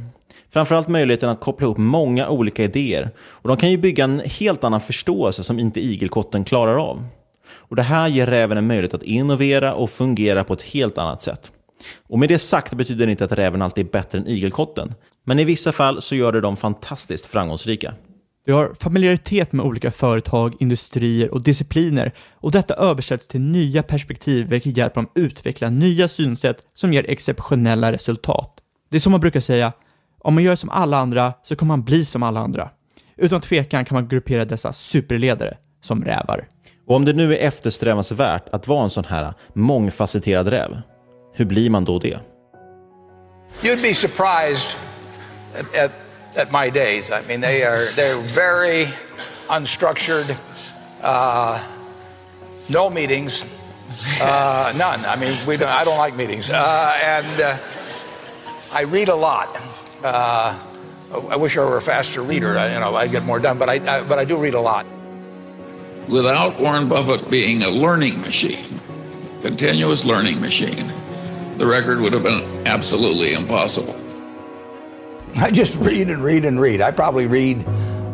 Framförallt 0.53 0.87
möjligheten 0.87 1.29
att 1.29 1.39
koppla 1.39 1.65
ihop 1.65 1.77
många 1.77 2.29
olika 2.29 2.63
idéer. 2.63 3.09
Och 3.19 3.47
De 3.47 3.57
kan 3.57 3.71
ju 3.71 3.77
bygga 3.77 4.03
en 4.03 4.19
helt 4.25 4.63
annan 4.63 4.81
förståelse 4.81 5.43
som 5.43 5.59
inte 5.59 5.79
igelkotten 5.79 6.43
klarar 6.43 6.75
av. 6.75 7.03
Och 7.53 7.75
Det 7.75 7.81
här 7.81 8.07
ger 8.07 8.27
räven 8.27 8.57
en 8.57 8.67
möjlighet 8.67 8.93
att 8.93 9.03
innovera 9.03 9.73
och 9.73 9.89
fungera 9.89 10.43
på 10.43 10.53
ett 10.53 10.61
helt 10.61 10.97
annat 10.97 11.21
sätt. 11.21 11.51
Och 12.09 12.19
Med 12.19 12.29
det 12.29 12.39
sagt 12.39 12.73
betyder 12.73 13.05
det 13.05 13.11
inte 13.11 13.25
att 13.25 13.31
räven 13.31 13.61
alltid 13.61 13.85
är 13.85 13.89
bättre 13.89 14.19
än 14.19 14.27
igelkotten. 14.27 14.93
Men 15.23 15.39
i 15.39 15.43
vissa 15.43 15.71
fall 15.71 16.01
så 16.01 16.15
gör 16.15 16.31
det 16.31 16.41
dem 16.41 16.57
fantastiskt 16.57 17.25
framgångsrika. 17.25 17.93
Vi 18.45 18.51
har 18.51 18.73
familiaritet 18.79 19.51
med 19.51 19.65
olika 19.65 19.91
företag, 19.91 20.55
industrier 20.59 21.33
och 21.33 21.43
discipliner 21.43 22.11
och 22.33 22.51
detta 22.51 22.73
översätts 22.73 23.27
till 23.27 23.41
nya 23.41 23.83
perspektiv 23.83 24.47
vilket 24.47 24.77
hjälper 24.77 24.95
dem 24.95 25.09
utveckla 25.15 25.69
nya 25.69 26.07
synsätt 26.07 26.57
som 26.73 26.93
ger 26.93 27.09
exceptionella 27.09 27.91
resultat. 27.91 28.53
Det 28.89 28.97
är 28.97 28.99
som 28.99 29.11
man 29.11 29.21
brukar 29.21 29.39
säga, 29.39 29.73
om 30.23 30.33
man 30.33 30.43
gör 30.43 30.55
som 30.55 30.69
alla 30.69 30.97
andra 30.97 31.33
så 31.43 31.55
kommer 31.55 31.67
man 31.67 31.83
bli 31.83 32.05
som 32.05 32.23
alla 32.23 32.39
andra. 32.39 32.69
Utan 33.17 33.41
tvekan 33.41 33.85
kan 33.85 33.95
man 33.95 34.07
gruppera 34.07 34.45
dessa 34.45 34.73
superledare 34.73 35.57
som 35.81 36.03
rävar. 36.05 36.47
Och 36.87 36.95
om 36.95 37.05
det 37.05 37.13
nu 37.13 37.37
är 37.37 37.47
eftersträvansvärt 37.47 38.49
att 38.49 38.67
vara 38.67 38.83
en 38.83 38.89
sån 38.89 39.05
här 39.05 39.33
mångfacetterad 39.53 40.47
räv, 40.47 40.81
hur 41.33 41.45
blir 41.45 41.69
man 41.69 41.85
då 41.85 41.99
det? 41.99 42.19
You'd 43.61 43.81
be 43.81 43.93
surprised 43.93 44.79
at, 45.59 45.75
at, 45.75 45.91
at 46.35 46.51
my 46.51 46.69
days. 46.69 47.09
I 47.09 47.27
mean, 47.27 47.41
they 47.41 47.63
are 47.63 47.77
they're 47.77 48.21
very 48.35 48.87
unstructured. 49.49 50.35
Uh, 51.03 51.59
no 52.67 52.89
meetings, 52.89 53.45
uh, 54.21 54.71
none. 54.75 55.05
I 55.05 55.15
mean, 55.19 55.37
we 55.47 55.57
don't, 55.57 55.69
I 55.69 55.83
don't 55.83 55.97
like 55.97 56.15
meetings, 56.15 56.49
uh, 56.49 56.93
and 57.03 57.41
uh, 57.41 57.57
I 58.71 58.83
read 58.83 59.09
a 59.09 59.15
lot. 59.15 59.57
Uh, 60.03 60.57
I 61.29 61.35
wish 61.35 61.57
I 61.57 61.65
were 61.65 61.77
a 61.77 61.81
faster 61.81 62.21
reader. 62.21 62.57
I, 62.57 62.73
you 62.73 62.79
know, 62.79 62.95
I'd 62.95 63.11
get 63.11 63.23
more 63.23 63.39
done, 63.39 63.57
but 63.57 63.69
I, 63.69 63.75
I 63.97 64.03
but 64.03 64.17
I 64.17 64.25
do 64.25 64.37
read 64.37 64.53
a 64.53 64.61
lot. 64.61 64.85
Without 66.07 66.59
Warren 66.59 66.89
Buffett 66.89 67.29
being 67.29 67.63
a 67.63 67.69
learning 67.69 68.21
machine, 68.21 68.79
continuous 69.41 70.05
learning 70.05 70.41
machine, 70.41 70.91
the 71.57 71.65
record 71.65 71.99
would 71.99 72.13
have 72.13 72.23
been 72.23 72.65
absolutely 72.65 73.33
impossible. 73.33 73.95
I 75.35 75.51
just 75.51 75.77
read 75.77 76.09
and 76.09 76.23
read 76.23 76.45
and 76.45 76.59
read. 76.59 76.81
I 76.81 76.91
probably 76.91 77.27
read 77.27 77.65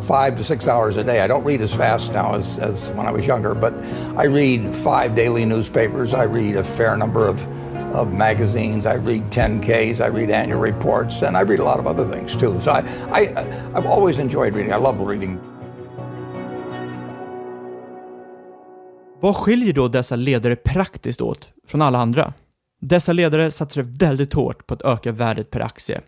five 0.01 0.37
to 0.37 0.43
six 0.43 0.67
hours 0.67 0.97
a 0.97 1.03
day. 1.03 1.21
I 1.21 1.27
don't 1.27 1.43
read 1.43 1.61
as 1.61 1.73
fast 1.73 2.13
now 2.13 2.35
as, 2.35 2.59
as 2.59 2.91
when 2.91 3.05
I 3.05 3.11
was 3.11 3.25
younger, 3.25 3.53
but 3.53 3.73
I 4.15 4.25
read 4.25 4.75
five 4.75 5.15
daily 5.15 5.45
newspapers. 5.45 6.13
I 6.13 6.23
read 6.23 6.55
a 6.55 6.63
fair 6.63 6.95
number 6.97 7.27
of 7.27 7.45
of 7.93 8.13
magazines. 8.13 8.85
I 8.85 8.95
read 8.95 9.23
10Ks, 9.31 10.01
I 10.01 10.09
read 10.09 10.31
annual 10.31 10.61
reports, 10.61 11.23
and 11.23 11.37
I 11.37 11.43
read 11.43 11.59
a 11.59 11.63
lot 11.63 11.79
of 11.79 11.87
other 11.87 12.15
things 12.15 12.35
too. 12.35 12.59
So 12.61 12.71
I, 12.71 12.83
I, 13.11 13.21
I've 13.75 13.87
always 13.87 14.19
enjoyed 14.19 14.55
reading. 14.55 14.73
I 14.73 14.77
love 14.77 15.05
reading. 15.05 15.39
Vad 19.19 19.35
skiljer 19.35 19.73
då 19.73 19.87
dessa 19.87 20.15
ledare 20.15 20.55
praktiskt 20.55 21.21
åt 21.21 21.49
från 21.67 21.81
alla 21.81 21.97
andra? 21.97 22.33
Dessa 22.81 23.13
ledare 23.13 23.51
satsade 23.51 23.87
väldigt 23.99 24.33
hårt 24.33 24.67
på 24.67 24.73
att 24.73 24.81
öka 24.81 25.11
värdet 25.11 25.51
per 25.51 25.59
aktie. 25.59 26.01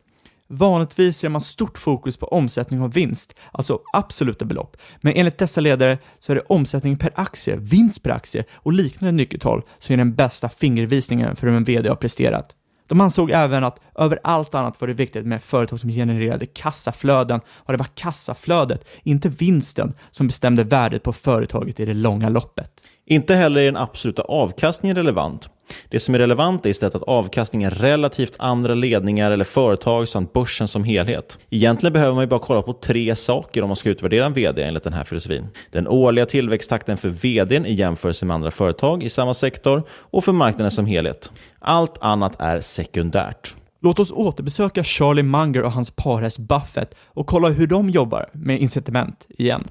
Vanligtvis 0.51 1.17
ser 1.17 1.29
man 1.29 1.41
stort 1.41 1.77
fokus 1.77 2.17
på 2.17 2.25
omsättning 2.25 2.81
och 2.81 2.97
vinst, 2.97 3.35
alltså 3.51 3.79
absoluta 3.93 4.45
belopp. 4.45 4.77
Men 5.01 5.13
enligt 5.13 5.37
dessa 5.37 5.61
ledare 5.61 5.97
så 6.19 6.31
är 6.31 6.35
det 6.35 6.41
omsättning 6.47 6.97
per 6.97 7.11
aktie, 7.15 7.55
vinst 7.55 8.03
per 8.03 8.09
aktie 8.09 8.43
och 8.53 8.73
liknande 8.73 9.11
nyckeltal 9.11 9.61
som 9.79 9.93
ger 9.93 9.97
den 9.97 10.15
bästa 10.15 10.49
fingervisningen 10.49 11.35
för 11.35 11.47
hur 11.47 11.55
en 11.55 11.63
VD 11.63 11.89
har 11.89 11.95
presterat. 11.95 12.55
De 12.87 13.01
ansåg 13.01 13.31
även 13.31 13.63
att 13.63 13.79
över 13.95 14.19
allt 14.23 14.55
annat 14.55 14.81
var 14.81 14.87
det 14.87 14.93
viktigt 14.93 15.25
med 15.25 15.43
företag 15.43 15.79
som 15.79 15.89
genererade 15.89 16.45
kassaflöden 16.45 17.39
och 17.49 17.73
det 17.73 17.77
var 17.77 17.87
kassaflödet, 17.95 18.85
inte 19.03 19.29
vinsten, 19.29 19.93
som 20.11 20.27
bestämde 20.27 20.63
värdet 20.63 21.03
på 21.03 21.13
företaget 21.13 21.79
i 21.79 21.85
det 21.85 21.93
långa 21.93 22.29
loppet. 22.29 22.71
Inte 23.05 23.35
heller 23.35 23.61
är 23.61 23.65
den 23.65 23.77
absoluta 23.77 24.21
avkastningen 24.21 24.95
relevant. 24.95 25.49
Det 25.89 25.99
som 25.99 26.15
är 26.15 26.19
relevant 26.19 26.65
är 26.65 26.69
istället 26.69 26.95
att 26.95 27.03
avkastningen 27.03 27.71
relativt 27.71 28.35
andra 28.39 28.73
ledningar 28.73 29.31
eller 29.31 29.45
företag 29.45 30.07
samt 30.07 30.33
börsen 30.33 30.67
som 30.67 30.83
helhet. 30.83 31.39
Egentligen 31.49 31.93
behöver 31.93 32.13
man 32.13 32.23
ju 32.23 32.27
bara 32.27 32.39
kolla 32.39 32.61
på 32.61 32.73
tre 32.73 33.15
saker 33.15 33.61
om 33.61 33.69
man 33.69 33.75
ska 33.75 33.89
utvärdera 33.89 34.25
en 34.25 34.33
VD 34.33 34.63
enligt 34.63 34.83
den 34.83 34.93
här 34.93 35.03
filosofin. 35.03 35.47
Den 35.71 35.87
årliga 35.87 36.25
tillväxttakten 36.25 36.97
för 36.97 37.09
VDn 37.09 37.65
i 37.65 37.73
jämförelse 37.73 38.25
med 38.25 38.35
andra 38.35 38.51
företag 38.51 39.03
i 39.03 39.09
samma 39.09 39.33
sektor 39.33 39.83
och 39.89 40.23
för 40.23 40.31
marknaden 40.31 40.71
som 40.71 40.85
helhet. 40.85 41.31
Allt 41.59 41.97
annat 42.01 42.39
är 42.39 42.59
sekundärt. 42.59 43.55
Låt 43.81 43.99
oss 43.99 44.11
återbesöka 44.11 44.83
Charlie 44.83 45.23
Munger 45.23 45.61
och 45.61 45.71
hans 45.71 45.91
parhäst 45.91 46.37
Buffett 46.37 46.95
och 47.05 47.27
kolla 47.27 47.49
hur 47.49 47.67
de 47.67 47.89
jobbar 47.89 48.29
med 48.33 48.61
incitament 48.61 49.27
igen. 49.29 49.67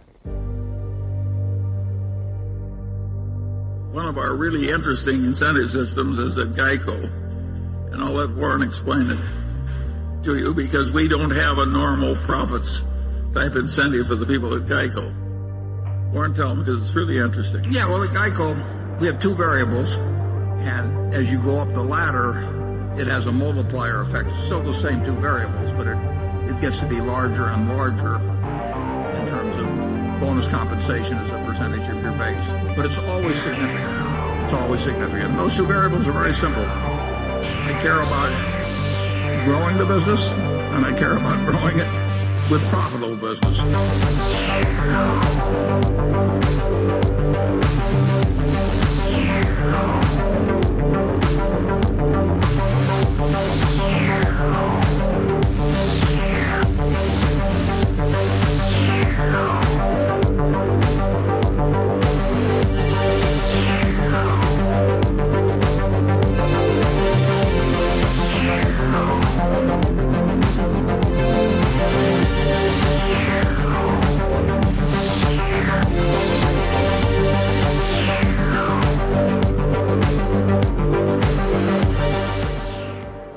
One 3.92 4.06
of 4.06 4.18
our 4.18 4.36
really 4.36 4.68
interesting 4.68 5.24
incentive 5.24 5.70
systems 5.70 6.18
is 6.18 6.36
at 6.36 6.48
Geico. 6.48 7.10
And 7.92 8.02
I'll 8.02 8.12
let 8.12 8.30
Warren 8.30 8.62
explain 8.62 9.10
it 9.10 9.18
to 10.24 10.36
you 10.36 10.52
because 10.52 10.92
we 10.92 11.08
don't 11.08 11.30
have 11.30 11.56
a 11.58 11.64
normal 11.64 12.14
profits 12.16 12.82
type 13.32 13.56
incentive 13.56 14.06
for 14.06 14.14
the 14.14 14.26
people 14.26 14.52
at 14.54 14.66
Geico. 14.66 15.14
Warren, 16.12 16.34
tell 16.34 16.48
them 16.48 16.58
because 16.58 16.82
it's 16.82 16.94
really 16.94 17.18
interesting. 17.18 17.64
Yeah, 17.70 17.88
well, 17.88 18.02
at 18.02 18.10
Geico, 18.10 19.00
we 19.00 19.06
have 19.06 19.20
two 19.20 19.34
variables. 19.34 19.96
And 19.96 21.14
as 21.14 21.30
you 21.30 21.40
go 21.42 21.58
up 21.58 21.72
the 21.72 21.82
ladder, 21.82 22.36
it 23.00 23.06
has 23.06 23.26
a 23.26 23.32
multiplier 23.32 24.02
effect. 24.02 24.28
It's 24.28 24.44
still 24.44 24.62
the 24.62 24.74
same 24.74 25.02
two 25.02 25.14
variables, 25.14 25.70
but 25.72 25.86
it, 25.86 25.96
it 26.50 26.60
gets 26.60 26.80
to 26.80 26.86
be 26.86 27.00
larger 27.00 27.46
and 27.46 27.68
larger 27.68 28.16
in 28.16 29.28
terms 29.28 29.62
of 29.62 29.77
bonus 30.18 30.48
compensation 30.48 31.16
as 31.18 31.30
a 31.30 31.38
percentage 31.44 31.88
of 31.88 32.02
your 32.02 32.12
base. 32.12 32.52
But 32.76 32.86
it's 32.86 32.98
always 32.98 33.40
significant. 33.40 34.44
It's 34.44 34.52
always 34.52 34.82
significant. 34.82 35.30
And 35.30 35.38
those 35.38 35.56
two 35.56 35.66
variables 35.66 36.08
are 36.08 36.12
very 36.12 36.32
simple. 36.32 36.64
I 36.64 37.78
care 37.80 38.02
about 38.02 38.32
growing 39.44 39.78
the 39.78 39.86
business, 39.86 40.32
and 40.32 40.84
I 40.84 40.92
care 40.92 41.16
about 41.16 41.44
growing 41.46 41.78
it 41.78 42.50
with 42.50 42.66
profitable 42.68 43.16
business. 43.16 43.58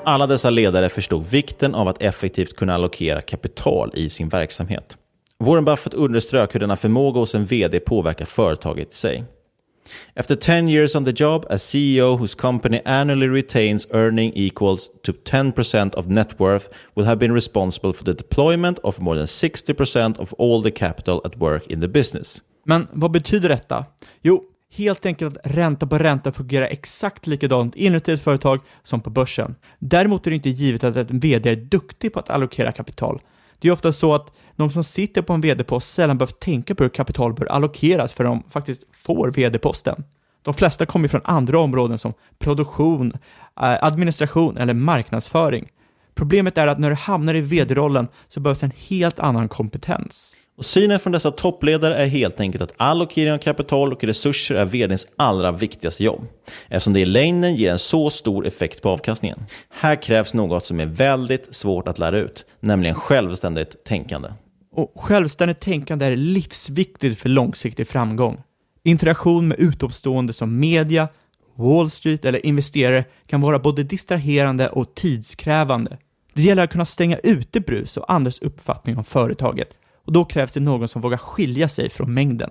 Alla 0.04 0.26
dessa 0.26 0.50
ledare 0.50 0.88
förstod 0.88 1.26
vikten 1.26 1.74
av 1.74 1.88
att 1.88 2.02
effektivt 2.02 2.56
kunna 2.56 2.74
allokera 2.74 3.20
kapital 3.20 3.90
i 3.94 4.10
sin 4.10 4.28
verksamhet. 4.28 4.98
Warren 5.38 5.64
Buffett 5.64 5.94
underströk 5.94 6.54
hur 6.54 6.60
denna 6.60 6.76
förmåga 6.76 7.20
hos 7.20 7.34
en 7.34 7.44
VD 7.44 7.80
påverkar 7.80 8.24
företaget 8.24 8.92
i 8.92 8.96
sig. 8.96 9.24
After 10.16 10.34
10 10.34 10.68
years 10.68 10.96
on 10.96 11.04
the 11.04 11.24
job, 11.24 11.46
a 11.50 11.58
CEO 11.58 12.16
whose 12.16 12.38
company 12.38 12.80
annually 12.84 13.28
retains 13.28 13.86
earning 13.90 14.32
equals 14.34 14.90
to 15.02 15.12
10% 15.12 15.94
of 15.94 16.06
net 16.06 16.40
worth 16.40 16.68
will 16.94 17.06
have 17.06 17.16
been 17.16 17.34
responsible 17.34 17.92
for 17.92 18.04
the 18.04 18.12
deployment 18.12 18.78
of 18.78 19.00
more 19.00 19.16
than 19.16 19.26
60% 19.26 20.18
of 20.18 20.32
all 20.38 20.62
the 20.62 20.70
capital 20.70 21.20
at 21.24 21.36
work 21.36 21.66
in 21.66 21.80
the 21.80 21.88
business. 21.88 22.42
Men 22.64 22.88
vad 22.92 23.10
betyder 23.10 23.48
detta? 23.48 23.84
Jo, 24.22 24.42
helt 24.76 25.06
enkelt 25.06 25.36
att 25.36 25.46
ränta 25.46 25.86
på 25.86 25.98
ränta 25.98 26.32
fungerar 26.32 26.66
exakt 26.66 27.26
likadant 27.26 27.76
inuti 27.76 28.12
ett 28.12 28.22
företag 28.22 28.60
som 28.82 29.00
på 29.00 29.10
börsen. 29.10 29.54
Däremot 29.78 30.26
är 30.26 30.30
det 30.30 30.36
inte 30.36 30.50
givet 30.50 30.84
att 30.84 30.96
en 30.96 31.20
VD 31.20 31.50
är 31.50 31.56
duktig 31.56 32.12
på 32.12 32.18
att 32.18 32.30
allokera 32.30 32.72
kapital. 32.72 33.20
Det 33.58 33.68
är 33.68 33.72
ofta 33.72 33.92
så 33.92 34.14
att 34.14 34.32
de 34.56 34.70
som 34.70 34.84
sitter 34.84 35.22
på 35.22 35.32
en 35.32 35.40
VD-post 35.40 35.92
sällan 35.92 36.18
behöver 36.18 36.32
tänka 36.32 36.74
på 36.74 36.82
hur 36.82 36.90
kapital 36.90 37.34
bör 37.34 37.46
allokeras 37.46 38.12
för 38.12 38.24
de 38.24 38.42
faktiskt 38.50 38.82
får 38.92 39.30
VD-posten. 39.30 40.04
De 40.42 40.54
flesta 40.54 40.86
kommer 40.86 41.08
från 41.08 41.20
andra 41.24 41.60
områden 41.60 41.98
som 41.98 42.12
produktion, 42.38 43.12
eh, 43.60 43.84
administration 43.84 44.56
eller 44.56 44.74
marknadsföring. 44.74 45.68
Problemet 46.14 46.58
är 46.58 46.66
att 46.66 46.78
när 46.78 46.90
du 46.90 46.96
hamnar 46.96 47.34
i 47.34 47.40
VD-rollen 47.40 48.08
så 48.28 48.40
behövs 48.40 48.62
en 48.62 48.72
helt 48.88 49.20
annan 49.20 49.48
kompetens. 49.48 50.36
Och 50.62 50.66
synen 50.66 51.00
från 51.00 51.12
dessa 51.12 51.30
toppledare 51.30 51.96
är 51.96 52.06
helt 52.06 52.40
enkelt 52.40 52.62
att 52.62 52.74
allokering 52.76 53.32
av 53.32 53.38
kapital 53.38 53.92
och 53.92 54.04
resurser 54.04 54.54
är 54.54 54.64
vdns 54.64 55.06
allra 55.16 55.52
viktigaste 55.52 56.04
jobb, 56.04 56.24
eftersom 56.68 56.92
det 56.92 57.00
i 57.00 57.04
längden 57.04 57.54
ger 57.54 57.70
en 57.70 57.78
så 57.78 58.10
stor 58.10 58.46
effekt 58.46 58.82
på 58.82 58.88
avkastningen. 58.88 59.38
Här 59.70 60.02
krävs 60.02 60.34
något 60.34 60.66
som 60.66 60.80
är 60.80 60.86
väldigt 60.86 61.54
svårt 61.54 61.88
att 61.88 61.98
lära 61.98 62.18
ut, 62.18 62.44
nämligen 62.60 62.94
självständigt 62.94 63.84
tänkande. 63.84 64.28
Och 64.72 64.92
självständigt 64.96 65.60
tänkande 65.60 66.06
är 66.06 66.16
livsviktigt 66.16 67.18
för 67.18 67.28
långsiktig 67.28 67.88
framgång. 67.88 68.42
Interaktion 68.84 69.48
med 69.48 69.58
utomstående 69.58 70.32
som 70.32 70.60
media, 70.60 71.08
Wall 71.56 71.90
Street 71.90 72.24
eller 72.24 72.46
investerare 72.46 73.04
kan 73.26 73.40
vara 73.40 73.58
både 73.58 73.82
distraherande 73.82 74.68
och 74.68 74.94
tidskrävande. 74.94 75.98
Det 76.34 76.42
gäller 76.42 76.64
att 76.64 76.70
kunna 76.70 76.84
stänga 76.84 77.16
ute 77.16 77.60
brus 77.60 77.96
och 77.96 78.12
andras 78.12 78.42
uppfattning 78.42 78.98
om 78.98 79.04
företaget 79.04 79.68
och 80.06 80.12
då 80.12 80.24
krävs 80.24 80.52
det 80.52 80.60
någon 80.60 80.88
som 80.88 81.00
vågar 81.00 81.18
skilja 81.18 81.68
sig 81.68 81.90
från 81.90 82.14
mängden. 82.14 82.50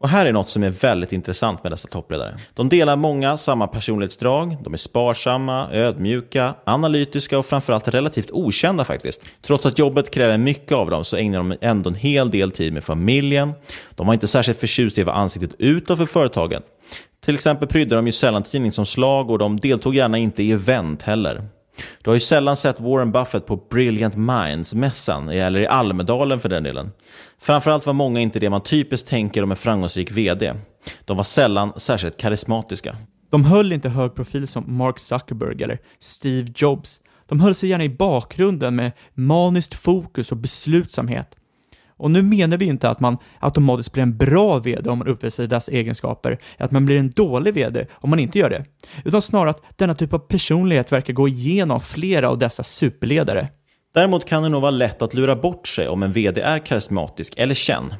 Och 0.00 0.08
här 0.08 0.26
är 0.26 0.32
något 0.32 0.48
som 0.48 0.62
är 0.62 0.70
väldigt 0.70 1.12
intressant 1.12 1.62
med 1.62 1.72
dessa 1.72 1.88
toppledare. 1.88 2.36
De 2.54 2.68
delar 2.68 2.96
många 2.96 3.36
samma 3.36 3.66
personlighetsdrag, 3.66 4.56
de 4.64 4.72
är 4.72 4.76
sparsamma, 4.78 5.68
ödmjuka, 5.72 6.54
analytiska 6.64 7.38
och 7.38 7.46
framförallt 7.46 7.88
relativt 7.88 8.30
okända 8.30 8.84
faktiskt. 8.84 9.22
Trots 9.42 9.66
att 9.66 9.78
jobbet 9.78 10.10
kräver 10.10 10.38
mycket 10.38 10.72
av 10.72 10.90
dem 10.90 11.04
så 11.04 11.16
ägnar 11.16 11.38
de 11.38 11.56
ändå 11.60 11.90
en 11.90 11.96
hel 11.96 12.30
del 12.30 12.50
tid 12.50 12.72
med 12.72 12.84
familjen. 12.84 13.52
De 13.94 14.06
var 14.06 14.14
inte 14.14 14.26
särskilt 14.26 14.58
förtjusta 14.58 15.00
i 15.00 15.04
vad 15.04 15.16
ansiktet 15.16 15.54
utåt 15.58 15.98
för 15.98 16.06
företagen. 16.06 16.62
Till 17.24 17.34
exempel 17.34 17.68
prydde 17.68 17.96
de 17.96 18.06
ju 18.06 18.12
sällan 18.12 18.42
tidningsomslag 18.42 19.30
och 19.30 19.38
de 19.38 19.60
deltog 19.60 19.94
gärna 19.94 20.18
inte 20.18 20.42
i 20.42 20.52
event 20.52 21.02
heller. 21.02 21.42
Du 22.02 22.10
har 22.10 22.14
ju 22.14 22.20
sällan 22.20 22.56
sett 22.56 22.80
Warren 22.80 23.12
Buffett 23.12 23.46
på 23.46 23.56
Brilliant 23.56 24.16
Minds-mässan, 24.16 25.28
eller 25.28 25.60
i 25.60 25.66
Almedalen 25.66 26.40
för 26.40 26.48
den 26.48 26.62
delen. 26.62 26.90
Framförallt 27.40 27.86
var 27.86 27.92
många 27.92 28.20
inte 28.20 28.40
det 28.40 28.50
man 28.50 28.62
typiskt 28.62 29.08
tänker 29.08 29.42
om 29.42 29.50
en 29.50 29.56
framgångsrik 29.56 30.10
VD. 30.10 30.54
De 31.04 31.16
var 31.16 31.24
sällan 31.24 31.72
särskilt 31.76 32.16
karismatiska. 32.16 32.96
De 33.30 33.44
höll 33.44 33.72
inte 33.72 33.88
hög 33.88 34.14
profil 34.14 34.48
som 34.48 34.76
Mark 34.76 34.98
Zuckerberg 34.98 35.62
eller 35.62 35.78
Steve 36.00 36.52
Jobs. 36.56 37.00
De 37.28 37.40
höll 37.40 37.54
sig 37.54 37.68
gärna 37.68 37.84
i 37.84 37.88
bakgrunden 37.88 38.76
med 38.76 38.92
maniskt 39.14 39.74
fokus 39.74 40.32
och 40.32 40.36
beslutsamhet. 40.36 41.36
Och 42.02 42.10
nu 42.10 42.22
menar 42.22 42.56
vi 42.56 42.64
inte 42.64 42.88
att 42.88 43.00
man 43.00 43.18
automatiskt 43.40 43.92
blir 43.92 44.02
en 44.02 44.16
bra 44.16 44.58
VD 44.58 44.90
om 44.90 44.98
man 44.98 45.08
uppvisar 45.08 45.46
deras 45.46 45.68
egenskaper, 45.68 46.38
att 46.58 46.70
man 46.70 46.86
blir 46.86 46.98
en 46.98 47.10
dålig 47.10 47.54
VD 47.54 47.86
om 47.92 48.10
man 48.10 48.18
inte 48.18 48.38
gör 48.38 48.50
det, 48.50 48.64
utan 49.04 49.22
snarare 49.22 49.50
att 49.50 49.62
denna 49.76 49.94
typ 49.94 50.12
av 50.14 50.18
personlighet 50.18 50.92
verkar 50.92 51.12
gå 51.12 51.28
igenom 51.28 51.80
flera 51.80 52.28
av 52.28 52.38
dessa 52.38 52.62
superledare. 52.62 53.48
Däremot 53.94 54.24
kan 54.24 54.42
det 54.42 54.48
nog 54.48 54.62
vara 54.62 54.70
lätt 54.70 55.02
att 55.02 55.14
lura 55.14 55.36
bort 55.36 55.68
sig 55.68 55.88
om 55.88 56.02
en 56.02 56.12
VD 56.12 56.40
är 56.40 56.58
karismatisk 56.58 57.34
eller 57.36 57.54
känd. 57.54 57.94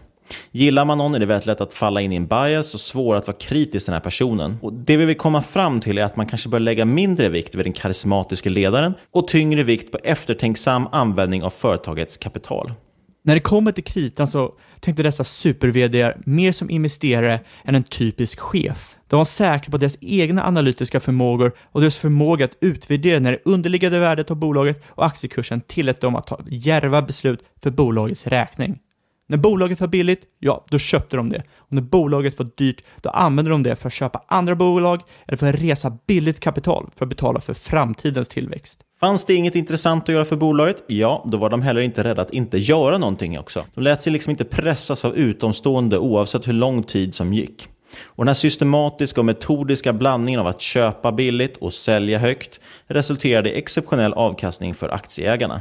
Gillar 0.50 0.84
man 0.84 0.98
någon 0.98 1.14
är 1.14 1.18
det 1.18 1.26
väldigt 1.26 1.46
lätt 1.46 1.60
att 1.60 1.74
falla 1.74 2.00
in 2.00 2.12
i 2.12 2.16
en 2.16 2.26
bias 2.26 2.74
och 2.74 2.80
svårt 2.80 3.16
att 3.16 3.26
vara 3.26 3.36
kritisk 3.36 3.86
till 3.86 3.92
den 3.92 3.94
här 3.94 4.04
personen. 4.04 4.58
Och 4.62 4.72
det 4.72 4.96
vi 4.96 5.04
vill 5.04 5.16
komma 5.16 5.42
fram 5.42 5.80
till 5.80 5.98
är 5.98 6.04
att 6.04 6.16
man 6.16 6.26
kanske 6.26 6.48
bör 6.48 6.60
lägga 6.60 6.84
mindre 6.84 7.28
vikt 7.28 7.54
vid 7.54 7.66
den 7.66 7.72
karismatiska 7.72 8.50
ledaren 8.50 8.94
och 9.10 9.28
tyngre 9.28 9.62
vikt 9.62 9.92
på 9.92 9.98
eftertänksam 10.04 10.88
användning 10.92 11.42
av 11.42 11.50
företagets 11.50 12.16
kapital. 12.16 12.72
När 13.24 13.34
det 13.34 13.40
kommer 13.40 13.72
till 13.72 13.84
kritan 13.84 14.28
så 14.28 14.54
tänkte 14.80 15.02
dessa 15.02 15.24
super 15.24 16.28
mer 16.28 16.52
som 16.52 16.70
investerare 16.70 17.40
än 17.64 17.74
en 17.74 17.82
typisk 17.82 18.40
chef. 18.40 18.96
De 19.08 19.16
var 19.16 19.24
säkra 19.24 19.70
på 19.70 19.78
deras 19.78 19.98
egna 20.00 20.46
analytiska 20.46 21.00
förmågor 21.00 21.52
och 21.62 21.80
deras 21.80 21.96
förmåga 21.96 22.44
att 22.44 22.56
utvärdera 22.60 23.18
när 23.18 23.32
det 23.32 23.38
underliggande 23.44 23.98
värdet 23.98 24.30
av 24.30 24.36
bolaget 24.36 24.82
och 24.88 25.06
aktiekursen 25.06 25.60
tillät 25.60 26.00
dem 26.00 26.16
att 26.16 26.26
ta 26.26 26.40
djärva 26.48 27.02
beslut 27.02 27.44
för 27.62 27.70
bolagets 27.70 28.26
räkning. 28.26 28.78
När 29.32 29.38
bolaget 29.38 29.80
var 29.80 29.88
billigt, 29.88 30.22
ja, 30.38 30.64
då 30.70 30.78
köpte 30.78 31.16
de 31.16 31.28
det. 31.28 31.42
Och 31.56 31.72
när 31.72 31.82
bolaget 31.82 32.38
var 32.38 32.48
dyrt, 32.56 32.84
då 33.00 33.10
använde 33.10 33.50
de 33.50 33.62
det 33.62 33.76
för 33.76 33.86
att 33.86 33.92
köpa 33.92 34.24
andra 34.28 34.54
bolag 34.54 35.00
eller 35.26 35.38
för 35.38 35.46
att 35.46 35.60
resa 35.60 35.98
billigt 36.06 36.40
kapital 36.40 36.90
för 36.96 37.04
att 37.04 37.08
betala 37.08 37.40
för 37.40 37.54
framtidens 37.54 38.28
tillväxt. 38.28 38.80
Fanns 39.00 39.24
det 39.24 39.34
inget 39.34 39.56
intressant 39.56 40.02
att 40.02 40.14
göra 40.14 40.24
för 40.24 40.36
bolaget? 40.36 40.84
Ja, 40.86 41.24
då 41.26 41.38
var 41.38 41.50
de 41.50 41.62
heller 41.62 41.80
inte 41.80 42.04
rädda 42.04 42.22
att 42.22 42.30
inte 42.30 42.58
göra 42.58 42.98
någonting 42.98 43.38
också. 43.38 43.64
De 43.74 43.80
lät 43.80 44.02
sig 44.02 44.12
liksom 44.12 44.30
inte 44.30 44.44
pressas 44.44 45.04
av 45.04 45.16
utomstående 45.16 45.98
oavsett 45.98 46.48
hur 46.48 46.52
lång 46.52 46.82
tid 46.82 47.14
som 47.14 47.32
gick. 47.32 47.68
Och 48.04 48.24
den 48.24 48.28
här 48.28 48.34
systematiska 48.34 49.20
och 49.20 49.24
metodiska 49.24 49.92
blandningen 49.92 50.40
av 50.40 50.46
att 50.46 50.60
köpa 50.60 51.12
billigt 51.12 51.56
och 51.56 51.72
sälja 51.72 52.18
högt 52.18 52.60
resulterade 52.86 53.50
i 53.50 53.58
exceptionell 53.58 54.12
avkastning 54.12 54.74
för 54.74 54.88
aktieägarna. 54.88 55.60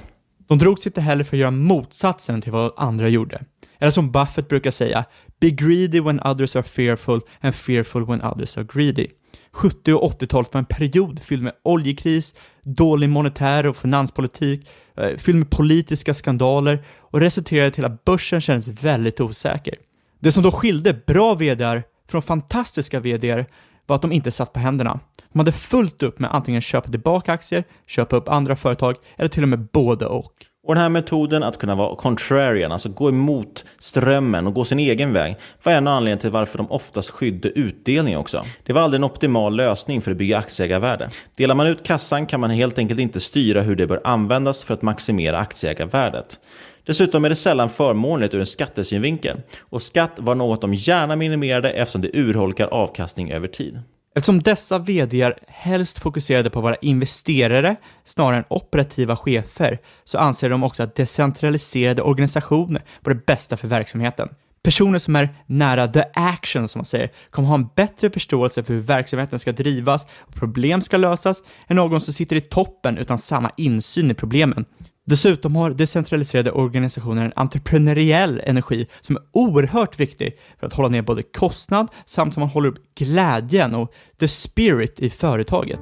De 0.52 0.58
drog 0.58 0.80
sig 0.80 0.90
inte 0.90 1.02
heller 1.02 1.24
för 1.24 1.38
att 1.38 1.40
göra 1.40 1.52
motsatsen 1.52 2.42
till 2.42 2.52
vad 2.52 2.74
andra 2.78 3.10
gjorde. 3.10 3.44
Eller 3.80 3.92
som 3.92 4.12
Buffett 4.12 4.50
brukar 4.50 4.72
säga, 4.72 5.06
“Be 5.40 5.50
greedy 5.50 6.00
when 6.00 6.20
others 6.20 6.56
are 6.56 6.64
fearful 6.64 7.22
and 7.42 7.56
fearful 7.56 8.06
when 8.06 8.22
others 8.22 8.58
are 8.58 8.68
greedy”. 8.74 9.08
70 9.52 9.94
och 9.94 10.12
80-talet 10.12 10.54
var 10.54 10.60
en 10.60 10.66
period 10.66 11.20
fylld 11.20 11.44
med 11.44 11.54
oljekris, 11.64 12.36
dålig 12.64 13.10
monetär 13.10 13.66
och 13.66 13.78
finanspolitik, 13.78 14.70
eh, 14.98 15.18
fylld 15.18 15.38
med 15.38 15.50
politiska 15.50 16.14
skandaler 16.14 16.86
och 17.00 17.20
resulterade 17.20 17.72
till 17.72 17.86
att 17.86 18.06
börsen 18.06 18.42
kändes 18.42 18.68
väldigt 18.68 19.22
osäker. 19.22 19.76
Det 20.20 20.32
som 20.32 20.44
då 20.44 20.52
skilde 20.52 20.94
bra 20.94 21.36
VDR 21.36 21.84
från 22.10 22.22
fantastiska 22.22 23.00
VDR 23.00 23.46
var 23.86 23.96
att 23.96 24.02
de 24.02 24.12
inte 24.12 24.32
satt 24.32 24.54
på 24.54 24.60
händerna. 24.60 25.00
De 25.34 25.40
hade 25.40 25.52
fullt 25.52 26.04
upp 26.04 26.20
med 26.20 26.36
antingen 26.36 26.62
köpa 26.62 26.90
tillbaka 26.90 27.34
aktier, 27.34 27.64
köpa 27.88 28.16
upp 28.16 28.30
andra 28.30 28.56
företag 28.56 28.96
eller 29.18 29.30
till 29.30 29.44
och 29.44 29.50
med 29.50 29.68
både 29.74 30.06
och. 30.06 30.34
Och 30.68 30.76
den 30.76 30.82
här 30.82 30.90
metoden 30.90 31.44
att 31.44 31.58
kunna 31.58 31.76
vara 31.76 31.96
contrarian, 31.96 32.72
alltså 32.72 32.90
gå 32.90 33.10
emot 33.10 33.66
strömmen 33.80 34.48
och 34.48 34.54
gå 34.54 34.66
sin 34.66 34.80
egen 34.80 35.14
väg, 35.14 35.36
var 35.64 35.74
en 35.74 35.88
av 35.88 35.94
anledningarna 35.94 36.22
till 36.22 36.32
varför 36.32 36.58
de 36.58 36.72
oftast 36.72 37.10
skydde 37.10 37.50
utdelning 37.50 38.18
också. 38.18 38.46
Det 38.64 38.74
var 38.74 38.82
aldrig 38.82 39.00
en 39.00 39.04
optimal 39.04 39.56
lösning 39.56 40.02
för 40.02 40.12
att 40.12 40.18
bygga 40.18 40.38
aktieägarvärde. 40.38 41.10
Delar 41.38 41.56
man 41.56 41.68
ut 41.68 41.84
kassan 41.84 42.26
kan 42.26 42.40
man 42.40 42.50
helt 42.50 42.78
enkelt 42.78 43.00
inte 43.00 43.20
styra 43.20 43.62
hur 43.62 43.76
det 43.76 43.88
bör 43.88 44.02
användas 44.04 44.64
för 44.64 44.74
att 44.74 44.82
maximera 44.82 45.40
aktieägarvärdet. 45.40 46.40
Dessutom 46.92 47.26
är 47.26 47.30
det 47.30 47.36
sällan 47.36 47.70
förmånligt 47.70 48.34
ur 48.34 48.40
en 48.40 48.46
skattesynvinkel 48.46 49.42
och 49.62 49.82
skatt 49.82 50.12
var 50.18 50.36
något 50.36 50.62
de 50.62 50.74
gärna 50.74 51.16
minimerade 51.16 51.70
eftersom 51.70 52.02
det 52.02 52.10
urholkar 52.14 52.68
avkastning 52.68 53.32
över 53.32 53.48
tid. 53.48 53.80
Eftersom 54.16 54.40
dessa 54.42 54.80
VDR 54.80 55.34
helst 55.48 56.00
fokuserade 56.00 56.50
på 56.50 56.60
att 56.60 56.64
vara 56.64 56.76
investerare 56.76 57.76
snarare 58.04 58.38
än 58.38 58.44
operativa 58.48 59.16
chefer 59.16 59.80
så 60.04 60.18
anser 60.18 60.50
de 60.50 60.64
också 60.64 60.84
att 60.84 60.96
decentraliserade 60.96 62.02
organisationer 62.02 62.82
var 63.02 63.14
det 63.14 63.26
bästa 63.26 63.58
för 63.58 63.68
verksamheten. 63.68 64.30
Personer 64.64 65.00
som 65.00 65.16
är 65.16 65.36
nära 65.46 65.88
the 65.88 66.04
action, 66.14 66.68
som 66.68 66.80
man 66.80 66.86
säger, 66.86 67.12
kommer 67.30 67.48
ha 67.48 67.56
en 67.56 67.70
bättre 67.76 68.10
förståelse 68.10 68.64
för 68.64 68.74
hur 68.74 68.82
verksamheten 68.82 69.40
ska 69.40 69.52
drivas 69.52 70.08
och 70.20 70.34
problem 70.36 70.82
ska 70.82 70.98
lösas 70.98 71.44
än 71.68 71.76
någon 71.76 72.02
som 72.02 72.14
sitter 72.14 72.36
i 72.36 72.42
toppen 72.42 72.98
utan 72.98 73.18
samma 73.18 73.52
insyn 73.58 74.12
i 74.12 74.14
problemen. 74.14 74.66
Dessutom 75.06 75.56
har 75.56 75.70
decentraliserade 75.70 76.52
organisationer 76.52 77.26
en 77.26 77.34
entreprenöriell 77.36 78.42
energi 78.46 78.88
som 79.02 79.16
är 79.16 79.24
oerhört 79.32 80.00
viktig 80.00 80.38
för 80.60 80.68
att 80.68 80.74
hålla 80.74 80.90
ner 80.90 81.02
både 81.02 81.24
kostnad 81.24 81.88
samt 82.06 82.34
som 82.34 82.42
man 82.42 82.50
håller 82.50 82.70
upp 82.70 82.96
glädjen 82.96 83.76
och 83.76 83.94
the 84.20 84.28
spirit 84.28 85.00
i 85.00 85.10
företaget. 85.10 85.82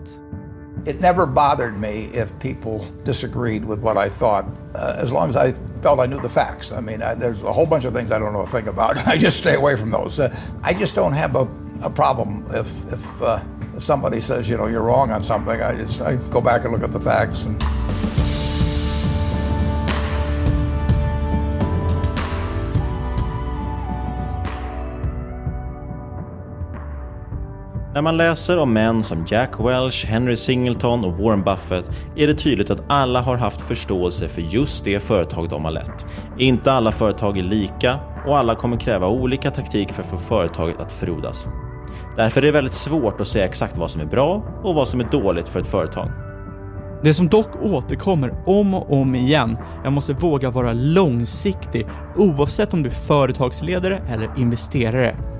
It 0.86 1.01
never 1.01 1.25
bothered 1.25 1.73
me 1.79 2.10
if 2.13 2.29
people 2.39 2.79
disagreed 3.03 3.65
with 3.65 3.82
what 3.82 3.97
I 3.97 4.10
thought, 4.10 4.45
uh, 4.75 5.03
as 5.03 5.12
long 5.12 5.29
as 5.29 5.36
I 5.36 5.53
felt 5.82 5.99
I 5.99 6.08
knew 6.08 6.21
the 6.21 6.29
facts. 6.29 6.71
I 6.71 6.82
mean, 6.82 7.01
I, 7.01 7.15
there's 7.15 7.43
a 7.43 7.51
whole 7.51 7.65
bunch 7.65 7.86
of 7.86 7.93
things 7.93 8.12
I 8.12 8.19
don't 8.19 8.32
know 8.32 8.43
a 8.43 8.47
thing 8.47 8.67
about. 8.67 8.97
I 9.13 9.17
just 9.17 9.38
stay 9.38 9.55
away 9.55 9.75
from 9.75 9.91
those. 9.91 10.19
Uh, 10.19 10.29
I 10.63 10.73
just 10.73 10.95
don't 10.95 11.13
have 11.13 11.36
a, 11.36 11.47
a 11.84 11.89
problem 11.89 12.45
if 12.53 12.93
if, 12.93 13.21
uh, 13.21 13.39
if 13.75 13.84
somebody 13.84 14.21
says 14.21 14.49
you 14.49 14.58
know 14.58 14.67
you're 14.67 14.86
wrong 14.86 15.12
on 15.12 15.23
something. 15.23 15.62
I 15.62 15.75
just 15.75 16.01
I 16.01 16.15
go 16.29 16.41
back 16.41 16.63
and 16.63 16.71
look 16.71 16.84
at 16.84 16.93
the 16.93 16.99
facts. 16.99 17.45
And... 17.45 17.62
När 27.93 28.02
man 28.02 28.17
läser 28.17 28.58
om 28.58 28.73
män 28.73 29.04
som 29.04 29.25
Jack 29.28 29.60
Welch, 29.60 30.06
Henry 30.06 30.36
Singleton 30.36 31.06
och 31.06 31.13
Warren 31.13 31.43
Buffett 31.43 31.89
är 32.15 32.28
det 32.28 32.34
tydligt 32.34 32.69
att 32.69 32.84
alla 32.88 33.21
har 33.21 33.38
haft 33.38 33.62
förståelse 33.62 34.28
för 34.28 34.41
just 34.41 34.84
det 34.84 34.99
företag 34.99 35.49
de 35.49 35.65
har 35.65 35.71
lett. 35.71 36.06
Inte 36.38 36.71
alla 36.71 36.91
företag 36.91 37.38
är 37.38 37.43
lika 37.43 37.99
och 38.28 38.38
alla 38.38 38.56
kommer 38.56 38.78
kräva 38.78 39.08
olika 39.08 39.52
taktik 39.52 39.91
för 39.91 40.04
att 40.04 40.10
få 40.10 40.17
företaget 40.17 40.80
att 40.80 40.93
frodas. 40.93 41.47
Därför 42.15 42.41
är 42.41 42.45
det 42.45 42.52
väldigt 42.52 42.73
svårt 42.73 43.21
att 43.21 43.28
säga 43.28 43.45
exakt 43.45 43.78
vad 43.78 43.91
som 43.91 44.02
är 44.02 44.06
bra 44.06 44.43
och 44.63 44.75
vad 44.75 44.88
som 44.88 44.99
är 44.99 45.08
dåligt 45.12 45.47
för 45.47 45.60
ett 45.60 45.67
företag. 45.67 46.12
Det 47.04 47.13
som 47.13 47.28
dock 47.28 47.56
återkommer 47.62 48.43
om 48.45 48.73
och 48.73 48.93
om 49.02 49.15
igen 49.15 49.58
är 49.84 49.88
att 49.88 49.93
måste 49.93 50.13
våga 50.13 50.49
vara 50.49 50.73
långsiktig 50.73 51.88
oavsett 52.15 52.73
om 52.73 52.84
du 52.84 52.89
är 52.89 52.93
företagsledare 52.93 54.02
eller 54.10 54.30
investerare. 54.38 55.38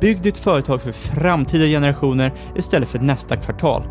Bygg 0.00 0.22
ditt 0.22 0.38
företag 0.38 0.82
för 0.82 0.92
framtida 0.92 1.64
generationer 1.64 2.32
istället 2.56 2.88
för 2.88 2.98
nästa 2.98 3.36
kvartal. 3.36 3.82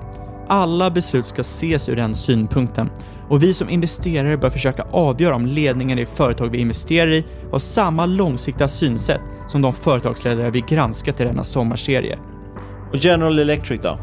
Alla 0.47 0.91
beslut 0.91 1.25
ska 1.25 1.41
ses 1.41 1.89
ur 1.89 1.95
den 1.95 2.15
synpunkten 2.15 2.89
och 3.29 3.43
vi 3.43 3.53
som 3.53 3.69
investerare 3.69 4.37
bör 4.37 4.49
försöka 4.49 4.83
avgöra 4.91 5.35
om 5.35 5.45
ledningen 5.45 5.99
i 5.99 6.05
företag 6.05 6.49
vi 6.49 6.57
investerar 6.57 7.11
i 7.11 7.25
har 7.51 7.59
samma 7.59 8.05
långsiktiga 8.05 8.67
synsätt 8.67 9.21
som 9.47 9.61
de 9.61 9.73
företagsledare 9.73 10.51
vi 10.51 10.61
granskat 10.61 11.19
i 11.19 11.23
denna 11.23 11.43
sommarserie. 11.43 12.19
Och 12.91 12.97
General 12.97 13.39
Electric 13.39 13.81
då? 13.81 13.97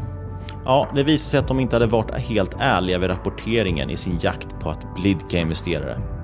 Ja, 0.65 0.87
det 0.95 1.03
visade 1.03 1.29
sig 1.29 1.39
att 1.39 1.47
de 1.47 1.59
inte 1.59 1.75
hade 1.75 1.85
varit 1.85 2.19
helt 2.19 2.55
ärliga 2.59 2.97
vid 2.97 3.09
rapporteringen 3.09 3.89
i 3.89 3.97
sin 3.97 4.19
jakt 4.21 4.59
på 4.59 4.69
att 4.69 4.95
blidka 4.95 5.37
investerare. 5.37 6.16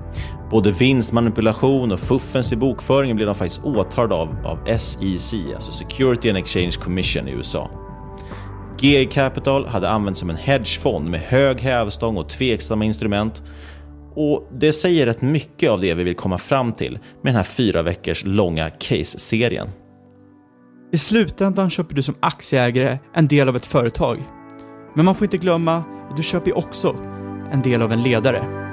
Både 0.50 0.70
vinstmanipulation 0.70 1.92
och 1.92 2.00
fuffens 2.00 2.52
i 2.52 2.56
bokföringen 2.56 3.16
blev 3.16 3.26
de 3.26 3.34
faktiskt 3.34 3.64
åtalade 3.64 4.14
av, 4.14 4.36
av 4.44 4.78
SEC, 4.78 5.34
alltså 5.54 5.72
Security 5.72 6.28
and 6.28 6.38
Exchange 6.38 6.72
Commission 6.84 7.28
i 7.28 7.32
USA. 7.32 7.70
GE 8.80 9.04
Capital 9.04 9.66
hade 9.66 9.90
använts 9.90 10.20
som 10.20 10.30
en 10.30 10.36
hedgefond 10.36 11.10
med 11.10 11.20
hög 11.20 11.60
hävstång 11.60 12.16
och 12.16 12.28
tveksamma 12.28 12.84
instrument. 12.84 13.42
Och 14.14 14.48
Det 14.52 14.72
säger 14.72 15.06
rätt 15.06 15.22
mycket 15.22 15.70
av 15.70 15.80
det 15.80 15.94
vi 15.94 16.04
vill 16.04 16.14
komma 16.14 16.38
fram 16.38 16.72
till 16.72 16.92
med 16.92 17.32
den 17.32 17.36
här 17.36 17.42
fyra 17.42 17.82
veckors 17.82 18.24
långa 18.24 18.70
case-serien. 18.70 19.68
I 20.92 20.98
slutändan 20.98 21.70
köper 21.70 21.94
du 21.94 22.02
som 22.02 22.14
aktieägare 22.20 22.98
en 23.14 23.28
del 23.28 23.48
av 23.48 23.56
ett 23.56 23.66
företag. 23.66 24.22
Men 24.94 25.04
man 25.04 25.14
får 25.14 25.24
inte 25.24 25.38
glömma 25.38 25.76
att 26.10 26.16
du 26.16 26.22
köper 26.22 26.58
också 26.58 26.96
en 27.52 27.62
del 27.62 27.82
av 27.82 27.92
en 27.92 28.02
ledare. 28.02 28.63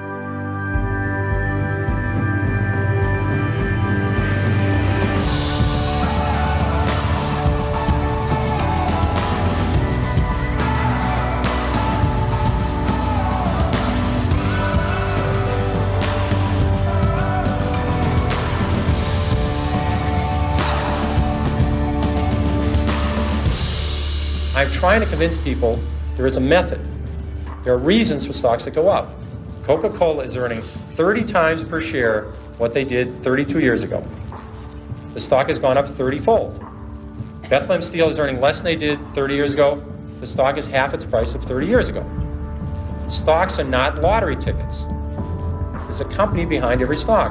Trying 24.82 25.00
to 25.00 25.06
convince 25.06 25.36
people 25.36 25.80
there 26.16 26.26
is 26.26 26.36
a 26.36 26.40
method 26.40 26.80
There 27.62 27.72
are 27.72 27.78
reasons 27.78 28.26
for 28.26 28.32
stocks 28.32 28.64
that 28.64 28.74
go 28.74 28.88
up. 28.88 29.14
Coca 29.62 29.88
Cola 29.88 30.24
is 30.24 30.36
earning 30.36 30.60
30 30.60 31.22
times 31.22 31.62
per 31.62 31.80
share 31.80 32.24
what 32.58 32.74
they 32.74 32.84
did 32.84 33.14
32 33.22 33.60
years 33.60 33.84
ago. 33.84 34.04
The 35.14 35.20
stock 35.20 35.46
has 35.46 35.60
gone 35.60 35.78
up 35.78 35.86
30 35.86 36.18
fold. 36.18 36.64
Bethlehem 37.48 37.80
Steel 37.80 38.08
is 38.08 38.18
earning 38.18 38.40
less 38.40 38.60
than 38.60 38.64
they 38.64 38.74
did 38.74 38.98
30 39.14 39.34
years 39.34 39.52
ago. 39.52 39.76
The 40.18 40.26
stock 40.26 40.56
is 40.56 40.66
half 40.66 40.94
its 40.94 41.04
price 41.04 41.36
of 41.36 41.44
30 41.44 41.64
years 41.64 41.88
ago. 41.88 42.04
Stocks 43.08 43.60
are 43.60 43.64
not 43.78 44.00
lottery 44.00 44.34
tickets. 44.34 44.82
There's 45.84 46.00
a 46.00 46.06
company 46.06 46.44
behind 46.44 46.82
every 46.82 46.96
stock. 46.96 47.30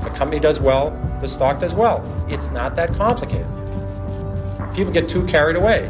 If 0.00 0.12
a 0.12 0.16
company 0.16 0.40
does 0.40 0.58
well, 0.58 0.90
the 1.20 1.28
stock 1.28 1.60
does 1.60 1.74
well. 1.74 2.02
It's 2.28 2.50
not 2.50 2.74
that 2.74 2.92
complicated. 2.94 3.46
People 4.74 4.92
get 4.92 5.08
too 5.08 5.24
carried 5.28 5.54
away. 5.54 5.88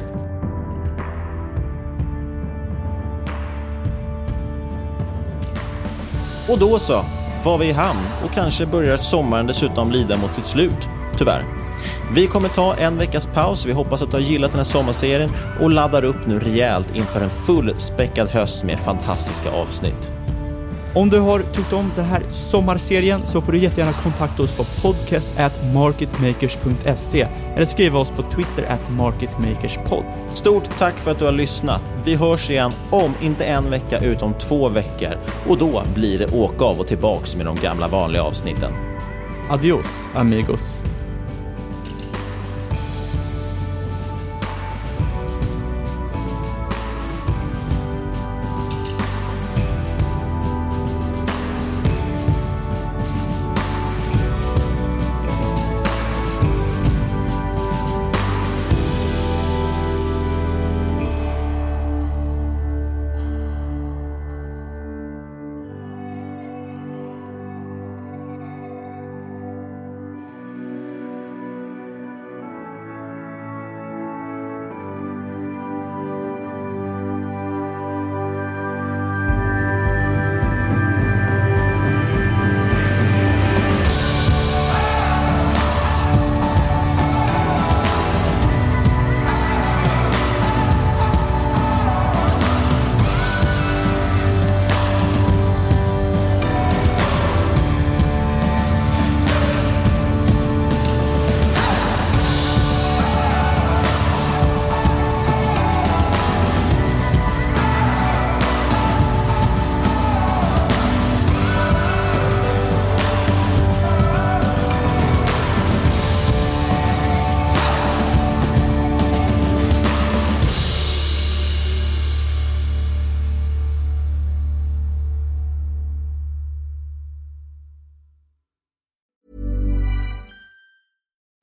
Och 6.49 6.59
då 6.59 6.79
så, 6.79 7.05
var 7.45 7.59
vi 7.59 7.67
i 7.67 7.73
hamn 7.73 8.07
och 8.25 8.35
kanske 8.35 8.67
börjar 8.67 8.97
sommaren 8.97 9.47
dessutom 9.47 9.91
lida 9.91 10.17
mot 10.17 10.35
sitt 10.35 10.47
slut, 10.47 10.89
tyvärr. 11.17 11.45
Vi 12.15 12.27
kommer 12.27 12.49
ta 12.49 12.75
en 12.75 12.99
veckas 12.99 13.27
paus. 13.27 13.67
Vi 13.67 13.73
hoppas 13.73 14.03
att 14.03 14.11
du 14.11 14.17
har 14.17 14.23
gillat 14.25 14.51
den 14.51 14.59
här 14.59 14.65
sommarserien 14.65 15.31
och 15.61 15.71
laddar 15.71 16.05
upp 16.05 16.27
nu 16.27 16.39
rejält 16.39 16.97
inför 16.97 17.21
en 17.21 17.31
fullspäckad 17.31 18.29
höst 18.29 18.65
med 18.65 18.79
fantastiska 18.79 19.51
avsnitt. 19.51 20.13
Om 20.95 21.11
du 21.11 21.19
har 21.19 21.41
tyckt 21.41 21.73
om 21.73 21.93
den 21.97 22.05
här 22.05 22.23
sommarserien 22.31 23.27
så 23.27 23.41
får 23.41 23.53
du 23.53 23.59
jättegärna 23.59 23.93
kontakta 24.03 24.43
oss 24.43 24.53
på 24.53 24.65
podcast 24.83 25.29
at 25.37 25.53
marketmakers.se 25.75 27.27
eller 27.55 27.67
skriva 27.67 27.99
oss 27.99 28.11
på 28.11 28.23
Twitter 28.23 28.63
at 28.69 28.91
marketmakerspod. 28.91 30.05
Stort 30.29 30.79
tack 30.79 30.99
för 30.99 31.11
att 31.11 31.19
du 31.19 31.25
har 31.25 31.33
lyssnat. 31.33 31.83
Vi 32.05 32.15
hörs 32.15 32.51
igen 32.51 32.73
om 32.91 33.15
inte 33.23 33.45
en 33.45 33.71
vecka 33.71 33.99
utom 33.99 34.35
två 34.35 34.69
veckor 34.69 35.13
och 35.49 35.59
då 35.59 35.83
blir 35.95 36.19
det 36.19 36.27
åka 36.27 36.65
av 36.65 36.81
och 36.81 36.87
tillbaks 36.87 37.37
med 37.37 37.47
de 37.47 37.57
gamla 37.57 37.89
vanliga 37.89 38.23
avsnitten. 38.23 38.73
Adios, 39.51 40.07
amigos. 40.15 40.77